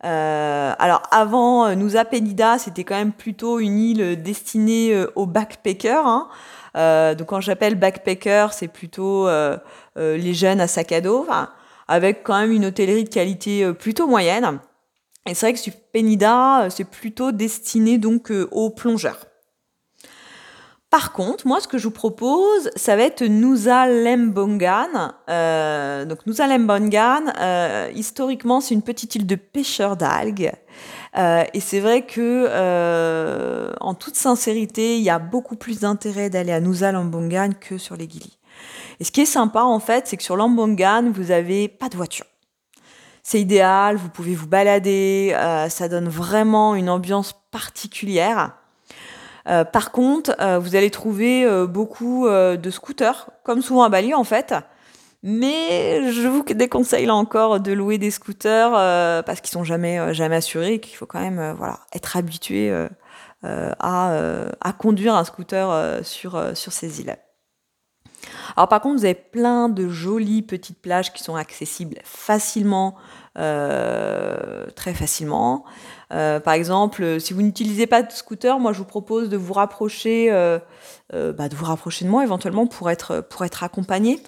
alors 0.00 1.02
avant 1.10 1.74
Nusa 1.74 2.06
Penida, 2.06 2.58
c'était 2.58 2.84
quand 2.84 2.94
même 2.94 3.12
plutôt 3.12 3.58
une 3.58 3.78
île 3.78 4.22
destinée 4.22 5.04
aux 5.14 5.26
backpackers. 5.26 6.06
Hein. 6.06 6.28
Euh, 6.78 7.14
donc 7.14 7.28
quand 7.28 7.40
j'appelle 7.40 7.74
backpacker, 7.74 8.48
c'est 8.52 8.68
plutôt 8.68 9.26
euh, 9.26 9.58
euh, 9.98 10.16
les 10.16 10.32
jeunes 10.32 10.60
à 10.60 10.68
sac 10.68 10.92
à 10.92 11.00
dos, 11.00 11.26
avec 11.88 12.22
quand 12.22 12.38
même 12.38 12.52
une 12.52 12.66
hôtellerie 12.66 13.04
de 13.04 13.08
qualité 13.08 13.72
plutôt 13.72 14.06
moyenne. 14.06 14.60
Et 15.26 15.34
c'est 15.34 15.46
vrai 15.46 15.52
que 15.52 15.58
sur 15.58 15.72
Penida, 15.92 16.68
c'est 16.70 16.84
plutôt 16.84 17.32
destiné 17.32 17.98
donc 17.98 18.32
aux 18.50 18.70
plongeurs. 18.70 19.26
Par 20.90 21.12
contre, 21.12 21.46
moi, 21.46 21.60
ce 21.60 21.68
que 21.68 21.76
je 21.76 21.84
vous 21.84 21.90
propose, 21.90 22.70
ça 22.74 22.96
va 22.96 23.02
être 23.02 23.22
Nusa 23.22 23.86
Lembongan. 23.86 25.12
donc 26.06 26.26
Nusa 26.26 26.46
Lembongan, 26.46 27.32
historiquement, 27.94 28.62
c'est 28.62 28.74
une 28.74 28.82
petite 28.82 29.14
île 29.14 29.26
de 29.26 29.34
pêcheurs 29.34 29.96
d'algues. 29.98 30.50
Euh, 31.16 31.44
et 31.54 31.60
c'est 31.60 31.80
vrai 31.80 32.02
que, 32.02 32.46
euh, 32.48 33.72
en 33.80 33.94
toute 33.94 34.16
sincérité, 34.16 34.98
il 34.98 35.02
y 35.02 35.10
a 35.10 35.18
beaucoup 35.18 35.56
plus 35.56 35.80
d'intérêt 35.80 36.30
d'aller 36.30 36.52
à 36.52 36.60
Nusa 36.60 36.92
Lambongan 36.92 37.50
que 37.58 37.78
sur 37.78 37.96
les 37.96 38.08
Gili. 38.08 38.38
Et 39.00 39.04
ce 39.04 39.12
qui 39.12 39.22
est 39.22 39.26
sympa, 39.26 39.62
en 39.62 39.80
fait, 39.80 40.06
c'est 40.06 40.16
que 40.16 40.22
sur 40.22 40.36
Lambongan, 40.36 41.10
vous 41.12 41.24
n'avez 41.24 41.68
pas 41.68 41.88
de 41.88 41.96
voiture. 41.96 42.26
C'est 43.22 43.40
idéal, 43.40 43.96
vous 43.96 44.08
pouvez 44.08 44.34
vous 44.34 44.46
balader, 44.46 45.32
euh, 45.34 45.68
ça 45.68 45.88
donne 45.88 46.08
vraiment 46.08 46.74
une 46.74 46.88
ambiance 46.88 47.34
particulière. 47.50 48.57
Par 49.72 49.92
contre, 49.92 50.36
vous 50.58 50.76
allez 50.76 50.90
trouver 50.90 51.46
beaucoup 51.66 52.28
de 52.28 52.70
scooters, 52.70 53.30
comme 53.44 53.62
souvent 53.62 53.82
à 53.82 53.88
Bali 53.88 54.14
en 54.14 54.24
fait, 54.24 54.54
mais 55.22 56.12
je 56.12 56.28
vous 56.28 56.44
déconseille 56.44 57.06
là 57.06 57.14
encore 57.14 57.58
de 57.58 57.72
louer 57.72 57.98
des 57.98 58.10
scooters 58.10 58.72
euh, 58.76 59.22
parce 59.22 59.40
qu'ils 59.40 59.50
sont 59.50 59.64
jamais 59.64 59.98
euh, 59.98 60.12
jamais 60.12 60.36
assurés 60.36 60.74
et 60.74 60.80
qu'il 60.80 60.96
faut 60.96 61.06
quand 61.06 61.20
même 61.20 61.40
euh, 61.40 61.54
voilà 61.54 61.80
être 61.92 62.16
habitué 62.16 62.72
à, 63.42 64.48
à, 64.60 64.72
conduire 64.72 65.14
un 65.14 65.24
scooter 65.24 66.04
sur 66.04 66.56
sur 66.56 66.72
ces 66.72 67.00
îles. 67.00 67.16
Alors 68.56 68.68
par 68.68 68.80
contre, 68.80 68.98
vous 68.98 69.04
avez 69.04 69.14
plein 69.14 69.68
de 69.68 69.88
jolies 69.88 70.42
petites 70.42 70.80
plages 70.80 71.12
qui 71.12 71.22
sont 71.22 71.36
accessibles 71.36 71.98
facilement, 72.04 72.96
très 73.34 74.94
facilement. 74.94 75.64
Euh, 76.10 76.40
par 76.40 76.54
exemple, 76.54 77.20
si 77.20 77.34
vous 77.34 77.42
n'utilisez 77.42 77.86
pas 77.86 78.02
de 78.02 78.10
scooter, 78.10 78.58
moi 78.58 78.72
je 78.72 78.78
vous 78.78 78.84
propose 78.84 79.28
de 79.28 79.36
vous 79.36 79.52
rapprocher, 79.52 80.28
euh, 80.30 80.58
euh, 81.12 81.32
bah, 81.32 81.48
de 81.48 81.54
vous 81.54 81.66
rapprocher 81.66 82.06
de 82.06 82.10
moi 82.10 82.22
éventuellement 82.22 82.66
pour 82.66 82.90
être 82.90 83.20
pour 83.20 83.44
être 83.44 83.62
accompagné. 83.62 84.20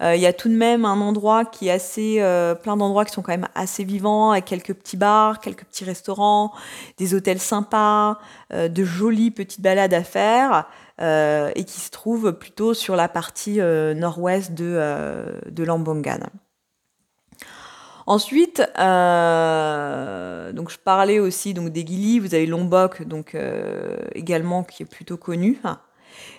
Il 0.00 0.20
y 0.20 0.26
a 0.26 0.32
tout 0.32 0.48
de 0.48 0.54
même 0.54 0.84
un 0.84 1.00
endroit 1.00 1.44
qui 1.44 1.68
est 1.68 1.72
assez, 1.72 2.18
plein 2.62 2.76
d'endroits 2.76 3.04
qui 3.04 3.12
sont 3.12 3.22
quand 3.22 3.32
même 3.32 3.48
assez 3.54 3.84
vivants, 3.84 4.30
avec 4.30 4.44
quelques 4.44 4.74
petits 4.74 4.96
bars, 4.96 5.40
quelques 5.40 5.64
petits 5.64 5.84
restaurants, 5.84 6.52
des 6.98 7.14
hôtels 7.14 7.40
sympas, 7.40 8.18
de 8.52 8.84
jolies 8.84 9.30
petites 9.30 9.60
balades 9.60 9.94
à 9.94 10.04
faire. 10.04 10.66
Et 11.00 11.64
qui 11.64 11.80
se 11.80 11.90
trouvent 11.90 12.32
plutôt 12.32 12.74
sur 12.74 12.96
la 12.96 13.08
partie 13.08 13.58
nord-ouest 13.58 14.52
de, 14.52 15.40
de 15.50 15.64
Lambongan. 15.64 16.20
Ensuite, 18.08 18.62
euh, 18.78 20.50
donc 20.52 20.70
je 20.70 20.78
parlais 20.78 21.18
aussi 21.18 21.52
donc 21.52 21.68
des 21.68 21.86
Gili, 21.86 22.20
vous 22.20 22.34
avez 22.34 22.46
Lombok 22.46 23.02
donc 23.02 23.34
euh, 23.34 23.98
également 24.14 24.64
qui 24.64 24.82
est 24.82 24.86
plutôt 24.86 25.18
connu. 25.18 25.60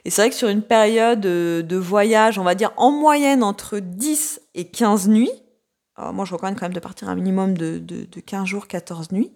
Et 0.04 0.10
c'est 0.10 0.24
vrai 0.24 0.30
que 0.32 0.36
sur 0.36 0.48
une 0.48 0.64
période 0.64 1.20
de 1.20 1.76
voyage, 1.76 2.40
on 2.40 2.44
va 2.44 2.56
dire 2.56 2.72
en 2.76 2.90
moyenne 2.90 3.44
entre 3.44 3.78
10 3.78 4.42
et 4.56 4.66
15 4.66 5.10
nuits, 5.10 5.30
moi 6.14 6.26
je 6.26 6.34
recommande 6.34 6.56
quand 6.56 6.66
même 6.66 6.74
de 6.74 6.80
partir 6.80 7.10
un 7.10 7.16
minimum 7.16 7.58
de, 7.58 7.78
de, 7.80 8.20
15 8.20 8.46
jours, 8.46 8.68
14 8.68 9.12
nuits, 9.12 9.32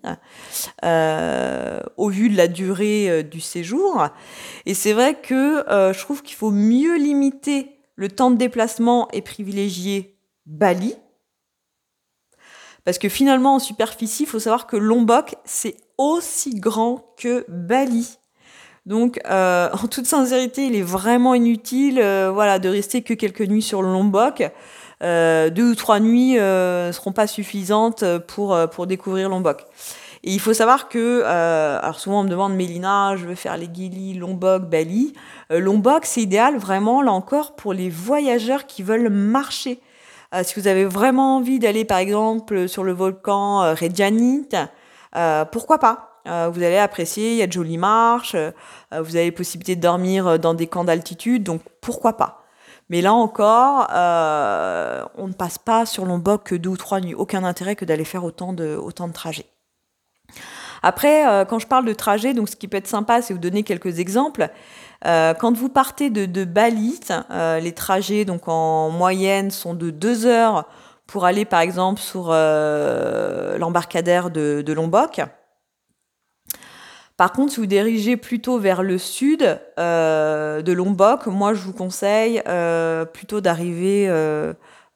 euh, 0.83 1.79
au 1.97 2.09
vu 2.09 2.29
de 2.29 2.37
la 2.37 2.47
durée 2.47 3.23
du 3.23 3.41
séjour. 3.41 4.07
Et 4.65 4.73
c'est 4.73 4.93
vrai 4.93 5.15
que 5.15 5.63
je 5.67 5.99
trouve 5.99 6.21
qu'il 6.21 6.35
faut 6.35 6.51
mieux 6.51 6.97
limiter 6.97 7.77
le 7.95 8.09
temps 8.09 8.31
de 8.31 8.37
déplacement 8.37 9.07
et 9.11 9.21
privilégier 9.21 10.17
Bali, 10.45 10.95
parce 12.85 12.97
que 12.97 13.09
finalement, 13.09 13.55
en 13.55 13.59
superficie, 13.59 14.23
il 14.23 14.25
faut 14.29 14.39
savoir 14.39 14.67
que 14.67 14.75
Lombok, 14.75 15.35
c'est 15.45 15.77
aussi 15.97 16.55
grand 16.55 17.13
que 17.17 17.45
Bali. 17.47 18.17
Donc, 18.85 19.19
euh, 19.25 19.69
en 19.83 19.87
toute 19.87 20.05
sincérité, 20.05 20.65
il 20.65 20.75
est 20.75 20.81
vraiment 20.81 21.33
inutile 21.33 21.99
euh, 21.99 22.31
voilà, 22.31 22.59
de 22.59 22.69
rester 22.69 23.01
que 23.01 23.13
quelques 23.13 23.41
nuits 23.47 23.61
sur 23.61 23.81
Lombok. 23.81 24.43
Euh, 25.03 25.49
deux 25.49 25.71
ou 25.71 25.75
trois 25.75 25.99
nuits 25.99 26.35
ne 26.35 26.91
seront 26.93 27.11
pas 27.11 27.27
suffisantes 27.27 28.03
pour, 28.27 28.57
pour 28.71 28.87
découvrir 28.87 29.29
Lombok. 29.29 29.65
Et 30.23 30.31
il 30.31 30.39
faut 30.39 30.53
savoir 30.53 30.87
que, 30.87 31.23
alors 31.23 31.99
souvent 31.99 32.21
on 32.21 32.23
me 32.23 32.29
demande, 32.29 32.55
Mélina, 32.55 33.17
je 33.17 33.25
veux 33.25 33.35
faire 33.35 33.57
les 33.57 33.67
Gili, 33.71 34.13
Lombok, 34.13 34.63
Bali. 34.69 35.13
Lombok, 35.49 36.05
c'est 36.05 36.21
idéal 36.21 36.57
vraiment, 36.57 37.01
là 37.01 37.11
encore, 37.11 37.55
pour 37.57 37.73
les 37.73 37.89
voyageurs 37.89 38.65
qui 38.65 38.83
veulent 38.83 39.09
marcher. 39.09 39.81
Euh, 40.33 40.41
si 40.43 40.59
vous 40.59 40.67
avez 40.67 40.85
vraiment 40.85 41.37
envie 41.37 41.59
d'aller, 41.59 41.85
par 41.85 41.99
exemple, 41.99 42.67
sur 42.67 42.83
le 42.83 42.91
volcan 42.91 43.61
euh, 43.63 43.75
euh, 45.15 45.45
pourquoi 45.45 45.77
pas? 45.77 46.09
Vous 46.25 46.63
allez 46.63 46.77
apprécier, 46.77 47.31
il 47.31 47.37
y 47.37 47.41
a 47.41 47.47
de 47.47 47.51
jolies 47.51 47.77
marches, 47.77 48.37
vous 48.93 49.17
avez 49.17 49.29
possibilité 49.33 49.75
de 49.75 49.81
dormir 49.81 50.39
dans 50.39 50.53
des 50.53 50.67
camps 50.67 50.85
d'altitude, 50.85 51.43
donc 51.43 51.61
pourquoi 51.81 52.13
pas? 52.13 52.42
Mais 52.89 53.01
là 53.01 53.13
encore, 53.13 53.87
on 55.17 55.27
ne 55.27 55.33
passe 55.33 55.57
pas 55.57 55.85
sur 55.85 56.05
Lombok 56.05 56.43
que 56.43 56.55
deux 56.55 56.69
ou 56.69 56.77
trois 56.77 56.99
nuits. 56.99 57.15
Aucun 57.15 57.43
intérêt 57.43 57.75
que 57.75 57.85
d'aller 57.85 58.05
faire 58.05 58.23
autant 58.23 58.53
de, 58.53 58.75
autant 58.75 59.07
de 59.07 59.13
trajets. 59.13 59.47
Après, 60.83 61.45
quand 61.47 61.59
je 61.59 61.67
parle 61.67 61.85
de 61.85 61.93
trajet, 61.93 62.33
donc 62.33 62.49
ce 62.49 62.55
qui 62.55 62.67
peut 62.67 62.77
être 62.77 62.87
sympa, 62.87 63.21
c'est 63.21 63.33
vous 63.33 63.39
donner 63.39 63.63
quelques 63.63 63.99
exemples. 63.99 64.49
Euh, 65.05 65.33
quand 65.33 65.55
vous 65.55 65.69
partez 65.69 66.09
de, 66.09 66.25
de 66.25 66.45
Bali, 66.45 66.99
euh, 67.31 67.59
les 67.59 67.73
trajets 67.73 68.23
donc 68.25 68.47
en 68.47 68.89
moyenne 68.89 69.51
sont 69.51 69.73
de 69.73 69.89
deux 69.89 70.25
heures 70.25 70.65
pour 71.07 71.25
aller 71.25 71.43
par 71.43 71.59
exemple 71.59 71.99
sur 71.99 72.27
euh, 72.29 73.57
l'embarcadère 73.57 74.29
de, 74.29 74.63
Lombok. 74.73 75.21
Par 77.23 77.31
contre, 77.31 77.53
si 77.53 77.61
vous 77.61 77.67
dirigez 77.67 78.17
plutôt 78.17 78.59
vers 78.59 78.83
le 78.83 78.97
sud 78.97 79.39
de 79.77 80.71
Lombok, 80.73 81.27
moi 81.27 81.53
je 81.53 81.61
vous 81.61 81.71
conseille 81.71 82.43
plutôt 83.13 83.39
d'arriver 83.39 84.11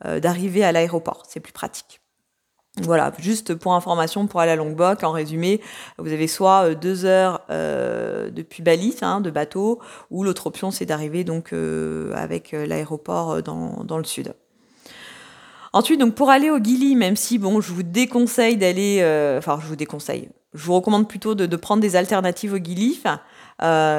d'arriver 0.04 0.66
à 0.66 0.74
l'aéroport. 0.74 1.24
C'est 1.30 1.40
plus 1.40 1.54
pratique. 1.54 2.02
Voilà, 2.82 3.14
juste 3.18 3.56
pour 3.56 3.76
information, 3.76 4.28
pour 4.28 4.42
aller 4.42 4.52
à 4.52 4.58
Lombok, 4.58 5.06
en 5.06 5.12
résumé, 5.12 5.62
vous 5.98 6.12
avez 6.12 6.28
soit 6.28 6.66
euh, 6.66 6.76
deux 6.76 7.06
heures 7.06 7.40
euh, 7.50 8.30
depuis 8.30 8.62
Bali, 8.62 8.94
hein, 9.02 9.22
de 9.22 9.32
bateau, 9.32 9.80
ou 10.12 10.26
l'autre 10.26 10.48
option, 10.48 10.70
c'est 10.70 10.86
d'arriver 10.86 11.24
donc 11.24 11.54
euh, 11.54 12.12
avec 12.14 12.52
l'aéroport 12.52 13.42
dans, 13.42 13.86
dans, 13.86 13.98
le 13.98 14.04
sud. 14.04 14.34
Ensuite, 15.72 16.02
donc 16.02 16.14
pour 16.14 16.30
aller 16.30 16.50
au 16.50 16.60
Gili, 16.60 16.98
même 16.98 17.16
si 17.16 17.40
bon, 17.40 17.62
je 17.62 17.72
vous 17.72 17.84
déconseille 17.84 18.58
d'aller, 18.58 18.98
enfin, 19.38 19.60
je 19.62 19.68
vous 19.68 19.78
déconseille, 19.78 20.28
je 20.54 20.64
vous 20.64 20.74
recommande 20.74 21.08
plutôt 21.08 21.36
de, 21.36 21.56
prendre 21.56 21.82
des 21.82 21.96
alternatives 21.96 22.54
au 22.54 22.58
Gili. 22.58 23.02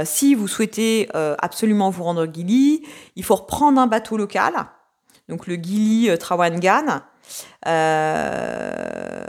si 0.04 0.34
vous 0.34 0.48
souhaitez 0.48 1.08
absolument 1.14 1.90
vous 1.90 2.04
rendre 2.04 2.26
au 2.26 2.32
Gili, 2.32 2.82
il 3.16 3.24
faut 3.24 3.36
reprendre 3.36 3.80
un 3.80 3.86
bateau 3.86 4.16
local, 4.16 4.54
donc 5.28 5.46
le 5.46 5.56
Gili 5.56 6.10
Trawangan. 6.18 7.02
Euh, 7.66 9.24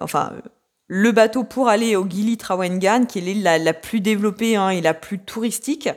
enfin, 0.00 0.32
le 0.86 1.12
bateau 1.12 1.44
pour 1.44 1.68
aller 1.68 1.96
au 1.96 2.08
Gili 2.08 2.36
Trawangan, 2.36 3.06
qui 3.06 3.18
est 3.18 3.22
l'île 3.22 3.42
la, 3.42 3.74
plus 3.74 4.00
développée 4.00 4.56
hein, 4.56 4.70
et 4.70 4.80
la 4.80 4.94
plus 4.94 5.18
touristique. 5.18 5.88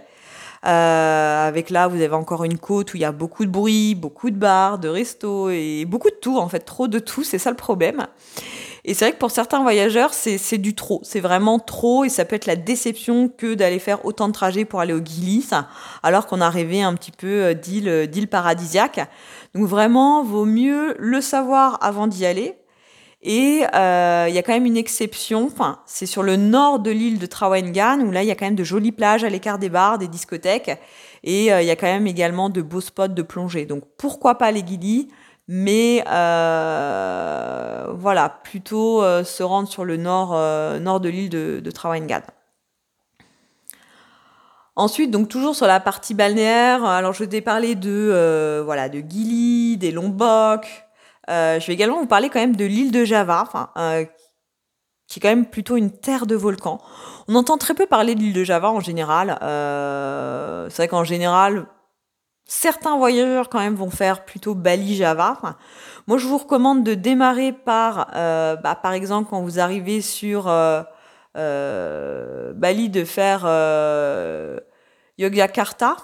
Euh, 0.64 1.48
avec 1.48 1.72
là, 1.72 1.88
vous 1.88 1.96
avez 1.96 2.14
encore 2.14 2.44
une 2.44 2.60
côte 2.60 2.94
où 2.94 2.98
il 2.98 3.00
y 3.00 3.06
a 3.06 3.12
beaucoup 3.12 3.46
de 3.46 3.50
bruit, 3.50 3.96
beaucoup 3.96 4.30
de 4.30 4.36
bars, 4.36 4.78
de 4.78 4.90
restos 4.90 5.50
et 5.50 5.86
beaucoup 5.86 6.10
de 6.10 6.16
tout, 6.16 6.38
en 6.38 6.50
fait, 6.50 6.60
trop 6.60 6.88
de 6.88 7.00
tout, 7.00 7.24
c'est 7.24 7.40
ça 7.40 7.50
le 7.50 7.56
problème. 7.56 8.06
Et 8.84 8.94
c'est 8.94 9.06
vrai 9.06 9.12
que 9.14 9.20
pour 9.20 9.32
certains 9.32 9.62
voyageurs, 9.62 10.14
c'est 10.14 10.58
du 10.58 10.74
trop, 10.74 11.02
c'est 11.04 11.20
vraiment 11.20 11.60
trop 11.60 12.04
et 12.04 12.10
ça 12.10 12.26
peut 12.26 12.36
être 12.36 12.48
la 12.48 12.56
déception 12.56 13.30
que 13.30 13.54
d'aller 13.54 13.80
faire 13.80 14.06
autant 14.06 14.28
de 14.28 14.34
trajets 14.34 14.66
pour 14.66 14.80
aller 14.80 14.94
au 14.94 15.04
Gili, 15.04 15.48
alors 16.02 16.26
qu'on 16.26 16.42
a 16.42 16.50
rêvé 16.50 16.82
un 16.82 16.96
petit 16.96 17.12
peu 17.12 17.54
euh, 17.54 17.54
d'île 17.54 18.28
paradisiaque. 18.28 19.08
Donc 19.54 19.68
vraiment, 19.68 20.24
vaut 20.24 20.46
mieux 20.46 20.96
le 20.98 21.22
savoir 21.22 21.78
avant 21.82 22.08
d'y 22.08 22.26
aller. 22.26 22.56
Et 23.24 23.64
euh, 23.76 24.26
il 24.30 24.34
y 24.34 24.40
a 24.40 24.42
quand 24.42 24.54
même 24.54 24.66
une 24.66 24.78
exception, 24.78 25.50
c'est 25.86 26.08
sur 26.08 26.24
le 26.24 26.38
nord 26.38 26.80
de 26.80 26.90
l'île 26.90 27.20
de 27.20 27.28
Trawangan, 27.28 28.00
où 28.02 28.10
là, 28.10 28.24
il 28.24 28.28
y 28.28 28.32
a 28.32 28.36
quand 28.36 28.46
même 28.46 28.56
de 28.56 28.64
jolies 28.64 28.92
plages 28.92 29.24
à 29.24 29.30
l'écart 29.30 29.60
des 29.60 29.70
bars, 29.70 30.00
des 30.00 30.08
discothèques, 30.08 30.72
et 31.24 31.54
euh, 31.54 31.62
il 31.62 31.68
y 31.68 31.72
a 31.72 31.76
quand 31.76 31.86
même 31.86 32.08
également 32.08 32.50
de 32.50 32.64
beaux 32.64 32.82
spots 32.82 33.10
de 33.10 33.22
plongée. 33.22 33.66
Donc 33.66 33.84
pourquoi 33.98 34.40
pas 34.40 34.52
les 34.52 34.66
Gili 34.66 35.10
mais 35.54 36.02
euh, 36.08 37.88
voilà, 37.94 38.30
plutôt 38.30 39.04
se 39.26 39.44
rendre 39.44 39.68
sur 39.68 39.84
le 39.84 39.98
nord, 39.98 40.30
nord 40.80 41.02
de 41.02 41.10
l'île 41.10 41.30
de, 41.30 41.60
de. 41.60 41.72
Ensuite, 44.78 45.12
donc 45.12 45.28
toujours 45.28 45.54
sur 45.54 45.68
la 45.68 45.82
partie 45.82 46.14
balnéaire, 46.14 46.86
alors 46.86 47.12
je 47.12 47.26
t'ai 47.26 47.42
parlé 47.42 47.76
de 47.76 48.62
voilà 48.64 48.88
de 48.88 49.00
Gili, 49.00 49.76
des 49.76 49.92
Lombok. 49.92 50.86
je 51.28 51.68
vais 51.68 51.74
également 51.74 52.00
vous 52.00 52.08
parler 52.08 52.30
quand 52.30 52.40
même 52.40 52.56
de 52.56 52.64
l'île 52.64 52.94
de 52.94 53.04
Java, 53.04 53.44
qui 55.08 55.20
est 55.20 55.22
quand 55.22 55.28
même 55.28 55.48
plutôt 55.48 55.76
une 55.76 55.92
terre 55.92 56.28
de 56.28 56.36
volcans. 56.36 56.80
On 57.28 57.36
entend 57.36 57.58
très 57.58 57.74
peu 57.74 57.88
parler 57.88 58.16
de 58.16 58.22
l'île 58.22 58.34
de 58.34 58.46
Java 58.46 58.72
en 58.72 58.80
général. 58.80 59.38
c'est 59.42 60.78
vrai 60.78 60.88
qu'en 60.88 61.04
général, 61.04 61.68
certains 62.52 62.98
voyageurs 62.98 63.48
quand 63.48 63.60
même 63.60 63.76
vont 63.76 63.90
faire 63.90 64.26
plutôt 64.26 64.56
Bali 64.56 64.98
Java. 64.98 65.38
moi, 66.06 66.18
je 66.18 66.28
vous 66.28 66.38
recommande 66.38 66.84
de 66.84 66.96
démarrer 66.96 67.54
par, 67.54 68.12
euh, 68.14 68.58
bah, 68.58 68.76
par 68.76 68.92
exemple, 68.92 69.30
quand 69.30 69.42
vous 69.42 69.62
arrivez 69.62 70.02
sur 70.02 70.50
euh, 70.50 70.84
euh, 71.38 72.52
Bali, 72.54 72.90
de 72.90 73.06
faire 73.06 73.44
Yogyakarta 75.18 75.96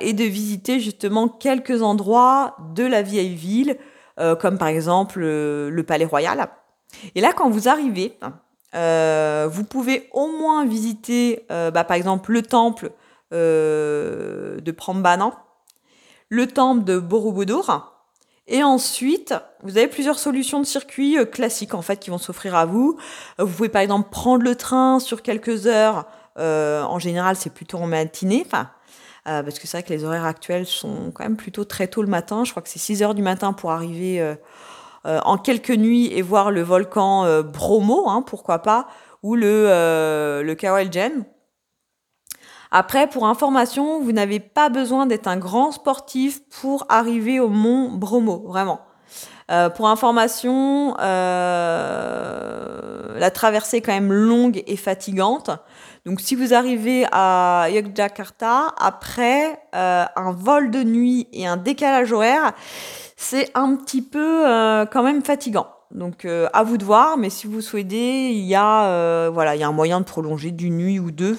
et 0.00 0.12
de 0.14 0.24
visiter 0.24 0.80
justement 0.80 1.28
quelques 1.28 1.80
endroits 1.80 2.56
de 2.74 2.84
la 2.84 3.02
vieille 3.02 3.36
ville, 3.36 3.78
comme 4.40 4.58
par 4.58 4.68
exemple 4.68 5.20
le 5.20 5.82
Palais 5.86 6.06
Royal. 6.06 6.48
Et 7.14 7.20
là, 7.20 7.32
quand 7.32 7.50
vous 7.50 7.68
arrivez, 7.68 8.18
vous 8.72 9.64
pouvez 9.64 10.08
au 10.12 10.26
moins 10.26 10.66
visiter, 10.66 11.46
bah, 11.48 11.84
par 11.84 11.96
exemple, 11.96 12.32
le 12.32 12.42
temple 12.42 12.90
euh, 13.32 14.60
de 14.60 14.70
Prambanan, 14.70 15.32
le 16.28 16.46
temple 16.46 16.84
de 16.84 17.00
Borobudur. 17.00 17.92
Et 18.46 18.62
ensuite, 18.62 19.34
vous 19.64 19.78
avez 19.78 19.88
plusieurs 19.88 20.20
solutions 20.20 20.60
de 20.60 20.64
circuit 20.64 21.18
euh, 21.18 21.24
classiques 21.24 21.74
en 21.74 21.82
fait 21.82 21.96
qui 21.96 22.10
vont 22.10 22.18
s'offrir 22.18 22.54
à 22.54 22.66
vous. 22.66 22.96
Euh, 23.40 23.44
vous 23.44 23.52
pouvez 23.52 23.68
par 23.68 23.82
exemple 23.82 24.10
prendre 24.10 24.44
le 24.44 24.54
train 24.54 25.00
sur 25.00 25.22
quelques 25.22 25.66
heures. 25.66 26.06
en 26.36 26.98
général, 27.00 27.34
c'est 27.34 27.52
plutôt 27.52 27.78
en 27.78 27.88
matinée. 27.88 28.44
Enfin, 28.46 28.70
parce 29.24 29.58
que 29.58 29.66
c'est 29.66 29.78
vrai 29.78 29.82
que 29.82 29.92
les 29.92 30.04
horaires 30.04 30.24
actuels 30.24 30.66
sont 30.66 31.10
quand 31.12 31.24
même 31.24 31.36
plutôt 31.36 31.64
très 31.64 31.88
tôt 31.88 32.02
le 32.02 32.08
matin. 32.08 32.44
Je 32.44 32.52
crois 32.52 32.62
que 32.62 32.68
c'est 32.68 32.78
6 32.78 33.02
heures 33.02 33.14
du 33.16 33.22
matin 33.22 33.52
pour 33.52 33.72
arriver 33.72 34.36
en 35.04 35.36
quelques 35.36 35.70
nuits 35.70 36.12
et 36.12 36.22
voir 36.22 36.52
le 36.52 36.62
volcan 36.62 37.42
Bromo, 37.42 38.08
hein, 38.08 38.22
pourquoi 38.22 38.60
pas, 38.60 38.86
ou 39.24 39.34
le, 39.34 40.42
le 40.44 40.54
Kawaljen. 40.54 41.24
Après, 42.70 43.06
pour 43.06 43.26
information, 43.26 44.00
vous 44.00 44.12
n'avez 44.12 44.40
pas 44.40 44.68
besoin 44.68 45.06
d'être 45.06 45.28
un 45.28 45.36
grand 45.36 45.72
sportif 45.72 46.40
pour 46.60 46.86
arriver 46.88 47.40
au 47.40 47.48
mont 47.48 47.90
Bromo, 47.90 48.44
vraiment. 48.46 48.80
Euh, 49.50 49.70
pour 49.70 49.88
information, 49.88 50.96
euh, 51.00 52.66
la 53.18 53.30
traversée 53.30 53.76
est 53.76 53.80
quand 53.80 53.92
même 53.92 54.12
longue 54.12 54.62
et 54.66 54.76
fatigante. 54.76 55.50
Donc 56.04 56.20
si 56.20 56.34
vous 56.34 56.52
arrivez 56.52 57.06
à 57.12 57.68
Yogyakarta, 57.70 58.74
après 58.78 59.60
euh, 59.74 60.04
un 60.16 60.32
vol 60.32 60.70
de 60.72 60.82
nuit 60.82 61.28
et 61.32 61.46
un 61.46 61.56
décalage 61.56 62.12
horaire, 62.12 62.52
c'est 63.16 63.52
un 63.54 63.76
petit 63.76 64.02
peu 64.02 64.42
quand 64.92 65.04
même 65.04 65.22
fatigant. 65.22 65.68
Donc 65.92 66.26
à 66.52 66.62
vous 66.64 66.76
de 66.76 66.84
voir, 66.84 67.16
mais 67.16 67.30
si 67.30 67.46
vous 67.46 67.62
souhaitez, 67.62 68.32
il 68.32 68.44
y 68.44 68.54
a 68.54 69.30
voilà, 69.30 69.54
il 69.56 69.60
y 69.60 69.64
a 69.64 69.68
un 69.68 69.72
moyen 69.72 70.00
de 70.00 70.04
prolonger 70.04 70.50
d'une 70.50 70.76
nuit 70.76 70.98
ou 70.98 71.10
deux. 71.10 71.38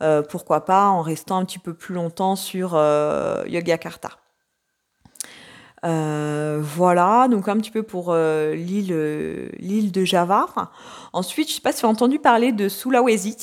Euh, 0.00 0.22
pourquoi 0.22 0.64
pas 0.64 0.88
en 0.88 1.02
restant 1.02 1.38
un 1.38 1.44
petit 1.44 1.58
peu 1.58 1.74
plus 1.74 1.94
longtemps 1.94 2.36
sur 2.36 2.72
euh, 2.74 3.42
Yogyakarta. 3.46 4.10
Euh, 5.84 6.60
voilà, 6.60 7.28
donc 7.28 7.48
un 7.48 7.56
petit 7.56 7.70
peu 7.70 7.82
pour 7.82 8.14
l'île, 8.14 9.50
l'île 9.58 9.92
de 9.92 10.04
Java. 10.04 10.46
Ensuite, 11.12 11.48
je 11.48 11.52
ne 11.52 11.56
sais 11.56 11.62
pas 11.62 11.72
si 11.72 11.80
vous 11.80 11.86
avez 11.86 11.94
entendu 11.94 12.18
parler 12.18 12.52
de 12.52 12.68
Sulawesi. 12.68 13.36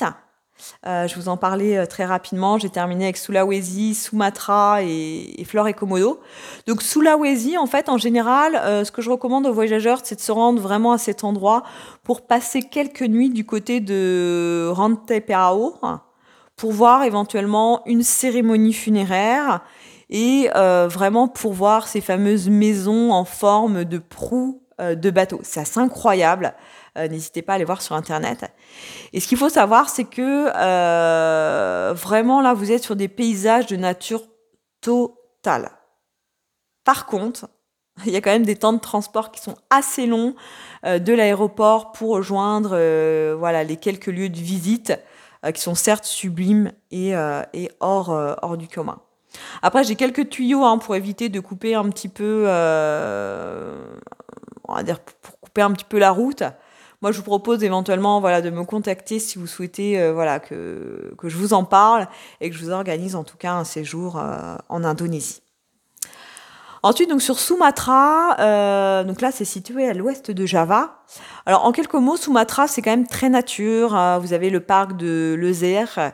je 0.84 1.16
vous 1.16 1.30
en 1.30 1.38
parlais 1.38 1.88
très 1.88 2.06
rapidement. 2.06 2.58
J'ai 2.58 2.70
terminé 2.70 3.06
avec 3.06 3.18
Sulawesi, 3.18 3.96
Sumatra 3.96 4.84
et, 4.84 5.42
et 5.42 5.46
Flore 5.46 5.70
et 5.70 5.74
Komodo. 5.74 6.20
Donc 6.68 6.82
Sulawesi, 6.82 7.58
en 7.58 7.68
fait, 7.68 7.88
en 7.88 7.98
général, 7.98 8.86
ce 8.86 8.92
que 8.92 9.02
je 9.02 9.10
recommande 9.10 9.46
aux 9.46 9.54
voyageurs, 9.54 10.00
c'est 10.04 10.16
de 10.16 10.22
se 10.22 10.32
rendre 10.32 10.62
vraiment 10.62 10.92
à 10.92 10.98
cet 10.98 11.24
endroit 11.24 11.64
pour 12.04 12.28
passer 12.28 12.64
quelques 12.64 13.02
nuits 13.02 13.30
du 13.30 13.46
côté 13.46 13.80
de 13.80 14.70
Ranteperao 14.74 15.76
pour 16.56 16.72
voir 16.72 17.04
éventuellement 17.04 17.82
une 17.86 18.04
cérémonie 18.04 18.74
funéraire 18.74 19.62
et 20.10 20.50
euh, 20.56 20.88
vraiment 20.88 21.28
pour 21.28 21.54
voir 21.54 21.88
ces 21.88 22.02
fameuses 22.02 22.50
maisons 22.50 23.12
en 23.12 23.26
forme 23.26 23.86
de 23.86 23.98
proue 23.98 24.62
euh, 24.80 24.96
de 24.96 25.10
bateau. 25.10 25.40
C'est 25.44 25.60
assez 25.60 25.80
incroyable. 25.80 26.54
Euh, 26.98 27.08
n'hésitez 27.08 27.42
pas 27.42 27.54
à 27.54 27.56
aller 27.56 27.66
voir 27.66 27.82
sur 27.82 27.96
internet. 27.96 28.46
Et 29.14 29.20
ce 29.20 29.28
qu'il 29.28 29.38
faut 29.38 29.50
savoir, 29.50 29.90
c'est 29.90 30.06
que 30.06 30.46
vraiment 31.94 32.42
là, 32.42 32.54
vous 32.54 32.72
êtes 32.72 32.84
sur 32.84 32.96
des 32.96 33.08
paysages 33.08 33.68
de 33.68 33.76
nature 33.76 34.24
totale. 34.82 35.72
Par 36.84 37.06
contre, 37.06 37.50
il 38.06 38.12
y 38.12 38.16
a 38.16 38.22
quand 38.22 38.32
même 38.32 38.46
des 38.46 38.58
temps 38.58 38.74
de 38.74 38.80
transport 38.80 39.32
qui 39.32 39.42
sont 39.42 39.56
assez 39.70 40.06
longs 40.06 40.36
de 40.84 41.14
l'aéroport 41.14 41.92
pour 41.94 42.12
rejoindre 42.12 42.78
voilà 43.38 43.64
les 43.64 43.78
quelques 43.78 44.08
lieux 44.08 44.30
de 44.30 44.38
visite 44.38 44.94
qui 45.52 45.62
sont 45.62 45.76
certes 45.76 46.06
sublimes 46.06 46.72
et, 46.92 47.16
euh, 47.16 47.42
et 47.54 47.70
hors, 47.80 48.12
euh, 48.12 48.34
hors 48.42 48.58
du 48.58 48.68
commun. 48.68 49.00
Après, 49.62 49.84
j'ai 49.84 49.96
quelques 49.96 50.30
tuyaux 50.30 50.64
hein, 50.64 50.78
pour 50.78 50.96
éviter 50.96 51.30
de 51.30 51.40
couper 51.40 51.76
un 51.76 51.90
petit 51.90 52.08
peu, 52.08 52.46
on 54.68 54.74
va 54.74 54.84
dire 54.84 55.00
pour 55.00 55.40
couper 55.42 55.62
un 55.62 55.72
petit 55.72 55.86
peu 55.86 56.00
la 56.00 56.12
route. 56.12 56.44
Moi, 57.02 57.12
je 57.12 57.18
vous 57.18 57.24
propose 57.24 57.64
éventuellement 57.64 58.22
voilà, 58.22 58.42
de 58.42 58.50
me 58.50 58.64
contacter 58.64 59.20
si 59.20 59.38
vous 59.38 59.48
souhaitez 59.48 60.12
voilà, 60.12 60.40
que, 60.40 61.14
que 61.18 61.28
je 61.28 61.36
vous 61.36 61.54
en 61.54 61.66
parle 61.66 62.08
et 62.40 62.50
que 62.50 62.56
je 62.56 62.64
vous 62.64 62.72
organise 62.72 63.16
en 63.16 63.26
tout 63.26 63.38
cas 63.38 63.52
un 63.54 63.66
séjour 63.66 64.16
en 64.70 64.84
Indonésie. 64.86 65.42
Ensuite, 66.86 67.10
donc 67.10 67.24
sur 67.24 67.40
Sumatra, 67.40 68.40
euh, 68.40 69.04
donc 69.04 69.20
là 69.20 69.32
c'est 69.32 69.44
situé 69.44 69.90
à 69.90 69.94
l'ouest 69.96 70.30
de 70.30 70.46
Java. 70.46 71.00
Alors 71.48 71.66
en 71.66 71.72
quelques 71.72 71.96
mots, 71.96 72.16
Sumatra 72.16 72.68
c'est 72.68 72.84
quand 72.84 72.92
même 72.92 73.08
très 73.08 73.28
nature. 73.28 73.96
Hein. 73.96 74.20
Vous 74.20 74.34
avez 74.34 74.52
le 74.52 74.60
parc 74.60 74.96
de 74.96 75.36
Lezer 75.36 75.88
euh, 75.98 76.12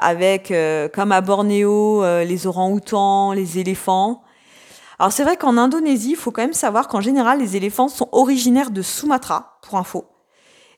avec, 0.00 0.52
euh, 0.52 0.88
comme 0.88 1.10
à 1.10 1.20
Bornéo, 1.20 2.04
les 2.22 2.46
orang-outans, 2.46 3.32
les 3.32 3.58
éléphants. 3.58 4.22
Alors 5.00 5.10
c'est 5.10 5.24
vrai 5.24 5.36
qu'en 5.36 5.56
Indonésie, 5.56 6.10
il 6.10 6.16
faut 6.16 6.30
quand 6.30 6.42
même 6.42 6.52
savoir 6.52 6.86
qu'en 6.86 7.00
général 7.00 7.40
les 7.40 7.56
éléphants 7.56 7.88
sont 7.88 8.08
originaires 8.12 8.70
de 8.70 8.82
Sumatra, 8.82 9.58
pour 9.62 9.78
info. 9.78 10.04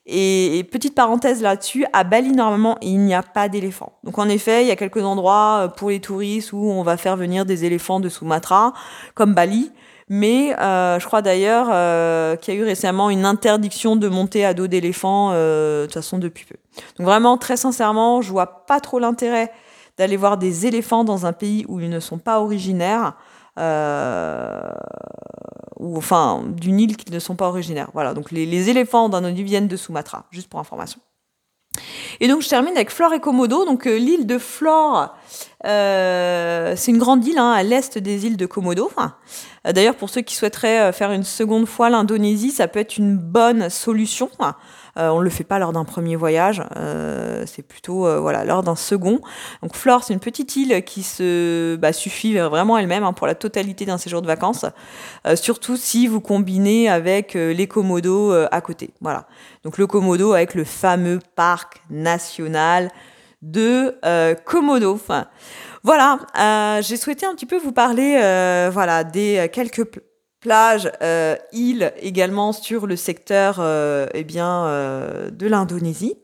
Et, 0.07 0.67
petite 0.71 0.95
parenthèse 0.95 1.41
là-dessus, 1.41 1.85
à 1.93 2.03
Bali, 2.03 2.31
normalement, 2.31 2.77
il 2.81 2.99
n'y 2.99 3.13
a 3.13 3.21
pas 3.21 3.49
d'éléphants. 3.49 3.93
Donc 4.03 4.17
en 4.17 4.27
effet, 4.29 4.63
il 4.63 4.67
y 4.67 4.71
a 4.71 4.75
quelques 4.75 5.03
endroits 5.03 5.61
euh, 5.61 5.67
pour 5.67 5.89
les 5.89 5.99
touristes 5.99 6.53
où 6.53 6.57
on 6.57 6.83
va 6.83 6.97
faire 6.97 7.15
venir 7.17 7.45
des 7.45 7.65
éléphants 7.65 7.99
de 7.99 8.09
Sumatra, 8.09 8.73
comme 9.13 9.33
Bali. 9.33 9.71
Mais 10.09 10.59
euh, 10.59 10.99
je 10.99 11.05
crois 11.05 11.21
d'ailleurs 11.21 11.67
euh, 11.71 12.35
qu'il 12.35 12.53
y 12.53 12.57
a 12.57 12.59
eu 12.59 12.63
récemment 12.65 13.09
une 13.09 13.25
interdiction 13.25 13.95
de 13.95 14.09
monter 14.09 14.43
à 14.43 14.53
dos 14.53 14.67
d'éléphants, 14.67 15.31
de 15.31 15.83
toute 15.85 15.93
façon 15.93 16.17
depuis 16.17 16.45
peu. 16.45 16.55
Donc 16.97 17.07
vraiment, 17.07 17.37
très 17.37 17.55
sincèrement, 17.55 18.21
je 18.21 18.31
vois 18.31 18.65
pas 18.65 18.81
trop 18.81 18.99
l'intérêt 18.99 19.51
d'aller 19.97 20.17
voir 20.17 20.37
des 20.37 20.65
éléphants 20.65 21.03
dans 21.03 21.25
un 21.25 21.33
pays 21.33 21.63
où 21.69 21.79
ils 21.79 21.89
ne 21.89 21.99
sont 21.99 22.17
pas 22.17 22.41
originaires 22.41 23.13
ou 25.81 25.97
enfin 25.97 26.43
d'une 26.47 26.79
île 26.79 26.95
qui 26.95 27.11
ne 27.11 27.19
sont 27.19 27.35
pas 27.35 27.47
originaires. 27.47 27.89
Voilà, 27.93 28.13
donc 28.13 28.31
les, 28.31 28.69
éléphants 28.69 29.09
d'Indonésie 29.09 29.43
viennent 29.43 29.67
de 29.67 29.75
Sumatra, 29.75 30.25
juste 30.31 30.49
pour 30.49 30.59
information. 30.59 31.01
Et 32.19 32.27
donc 32.27 32.41
je 32.41 32.49
termine 32.49 32.75
avec 32.75 32.91
Flore 32.91 33.13
et 33.13 33.19
Komodo. 33.19 33.65
Donc 33.65 33.87
euh, 33.87 33.97
l'île 33.97 34.27
de 34.27 34.37
Flore, 34.37 35.15
euh, 35.65 36.73
c'est 36.75 36.91
une 36.91 36.97
grande 36.97 37.25
île 37.25 37.39
hein, 37.39 37.51
à 37.51 37.63
l'est 37.63 37.97
des 37.97 38.25
îles 38.25 38.37
de 38.37 38.45
Komodo. 38.45 38.91
Euh, 38.97 39.07
d'ailleurs, 39.65 39.95
pour 39.95 40.09
ceux 40.09 40.21
qui 40.21 40.35
souhaiteraient 40.35 40.91
faire 40.93 41.11
une 41.11 41.23
seconde 41.23 41.67
fois 41.67 41.89
l'Indonésie, 41.89 42.51
ça 42.51 42.67
peut 42.67 42.79
être 42.79 42.97
une 42.97 43.17
bonne 43.17 43.69
solution. 43.69 44.29
Euh, 44.97 45.09
on 45.09 45.19
ne 45.19 45.23
le 45.23 45.29
fait 45.29 45.43
pas 45.43 45.59
lors 45.59 45.71
d'un 45.71 45.85
premier 45.85 46.15
voyage, 46.15 46.61
euh, 46.75 47.43
c'est 47.45 47.61
plutôt 47.61 48.05
euh, 48.05 48.19
voilà 48.19 48.43
lors 48.43 48.63
d'un 48.63 48.75
second. 48.75 49.21
Donc 49.61 49.75
Flore, 49.75 50.03
c'est 50.03 50.13
une 50.13 50.19
petite 50.19 50.55
île 50.55 50.83
qui 50.83 51.03
se 51.03 51.75
bah, 51.77 51.93
suffit 51.93 52.37
vraiment 52.37 52.77
elle-même 52.77 53.03
hein, 53.03 53.13
pour 53.13 53.27
la 53.27 53.35
totalité 53.35 53.85
d'un 53.85 53.97
séjour 53.97 54.21
de 54.21 54.27
vacances, 54.27 54.65
surtout 55.35 55.77
si 55.77 56.07
vous 56.07 56.21
combinez 56.21 56.89
avec 56.89 57.33
les 57.33 57.67
Komodo 57.67 58.31
à 58.31 58.61
côté. 58.61 58.91
Voilà. 59.01 59.27
Donc 59.63 59.77
le 59.77 59.87
Komodo 59.87 60.33
avec 60.33 60.55
le 60.55 60.63
fameux 60.63 61.19
parc 61.35 61.81
national 61.89 62.91
de 63.41 63.95
Komodo. 64.45 64.99
Voilà, 65.83 66.81
j'ai 66.81 66.97
souhaité 66.97 67.25
un 67.25 67.33
petit 67.33 67.45
peu 67.45 67.57
vous 67.57 67.71
parler 67.71 68.13
voilà, 68.71 69.03
des 69.03 69.49
quelques 69.51 69.85
plage, 70.41 70.91
euh, 71.01 71.37
île 71.53 71.93
également 72.01 72.51
sur 72.51 72.87
le 72.87 72.97
secteur 72.97 73.57
euh, 73.59 74.07
eh 74.13 74.25
bien, 74.25 74.65
euh, 74.65 75.29
de 75.29 75.47
l'Indonésie. 75.47 76.15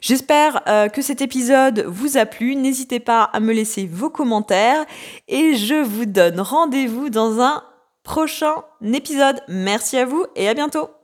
J'espère 0.00 0.62
euh, 0.68 0.88
que 0.88 1.02
cet 1.02 1.20
épisode 1.20 1.84
vous 1.88 2.16
a 2.16 2.26
plu. 2.26 2.54
N'hésitez 2.54 3.00
pas 3.00 3.24
à 3.24 3.40
me 3.40 3.52
laisser 3.52 3.86
vos 3.86 4.10
commentaires 4.10 4.84
et 5.26 5.54
je 5.54 5.82
vous 5.82 6.06
donne 6.06 6.40
rendez-vous 6.40 7.10
dans 7.10 7.40
un 7.40 7.64
prochain 8.04 8.54
épisode. 8.80 9.40
Merci 9.48 9.96
à 9.96 10.04
vous 10.04 10.26
et 10.36 10.48
à 10.48 10.54
bientôt. 10.54 10.99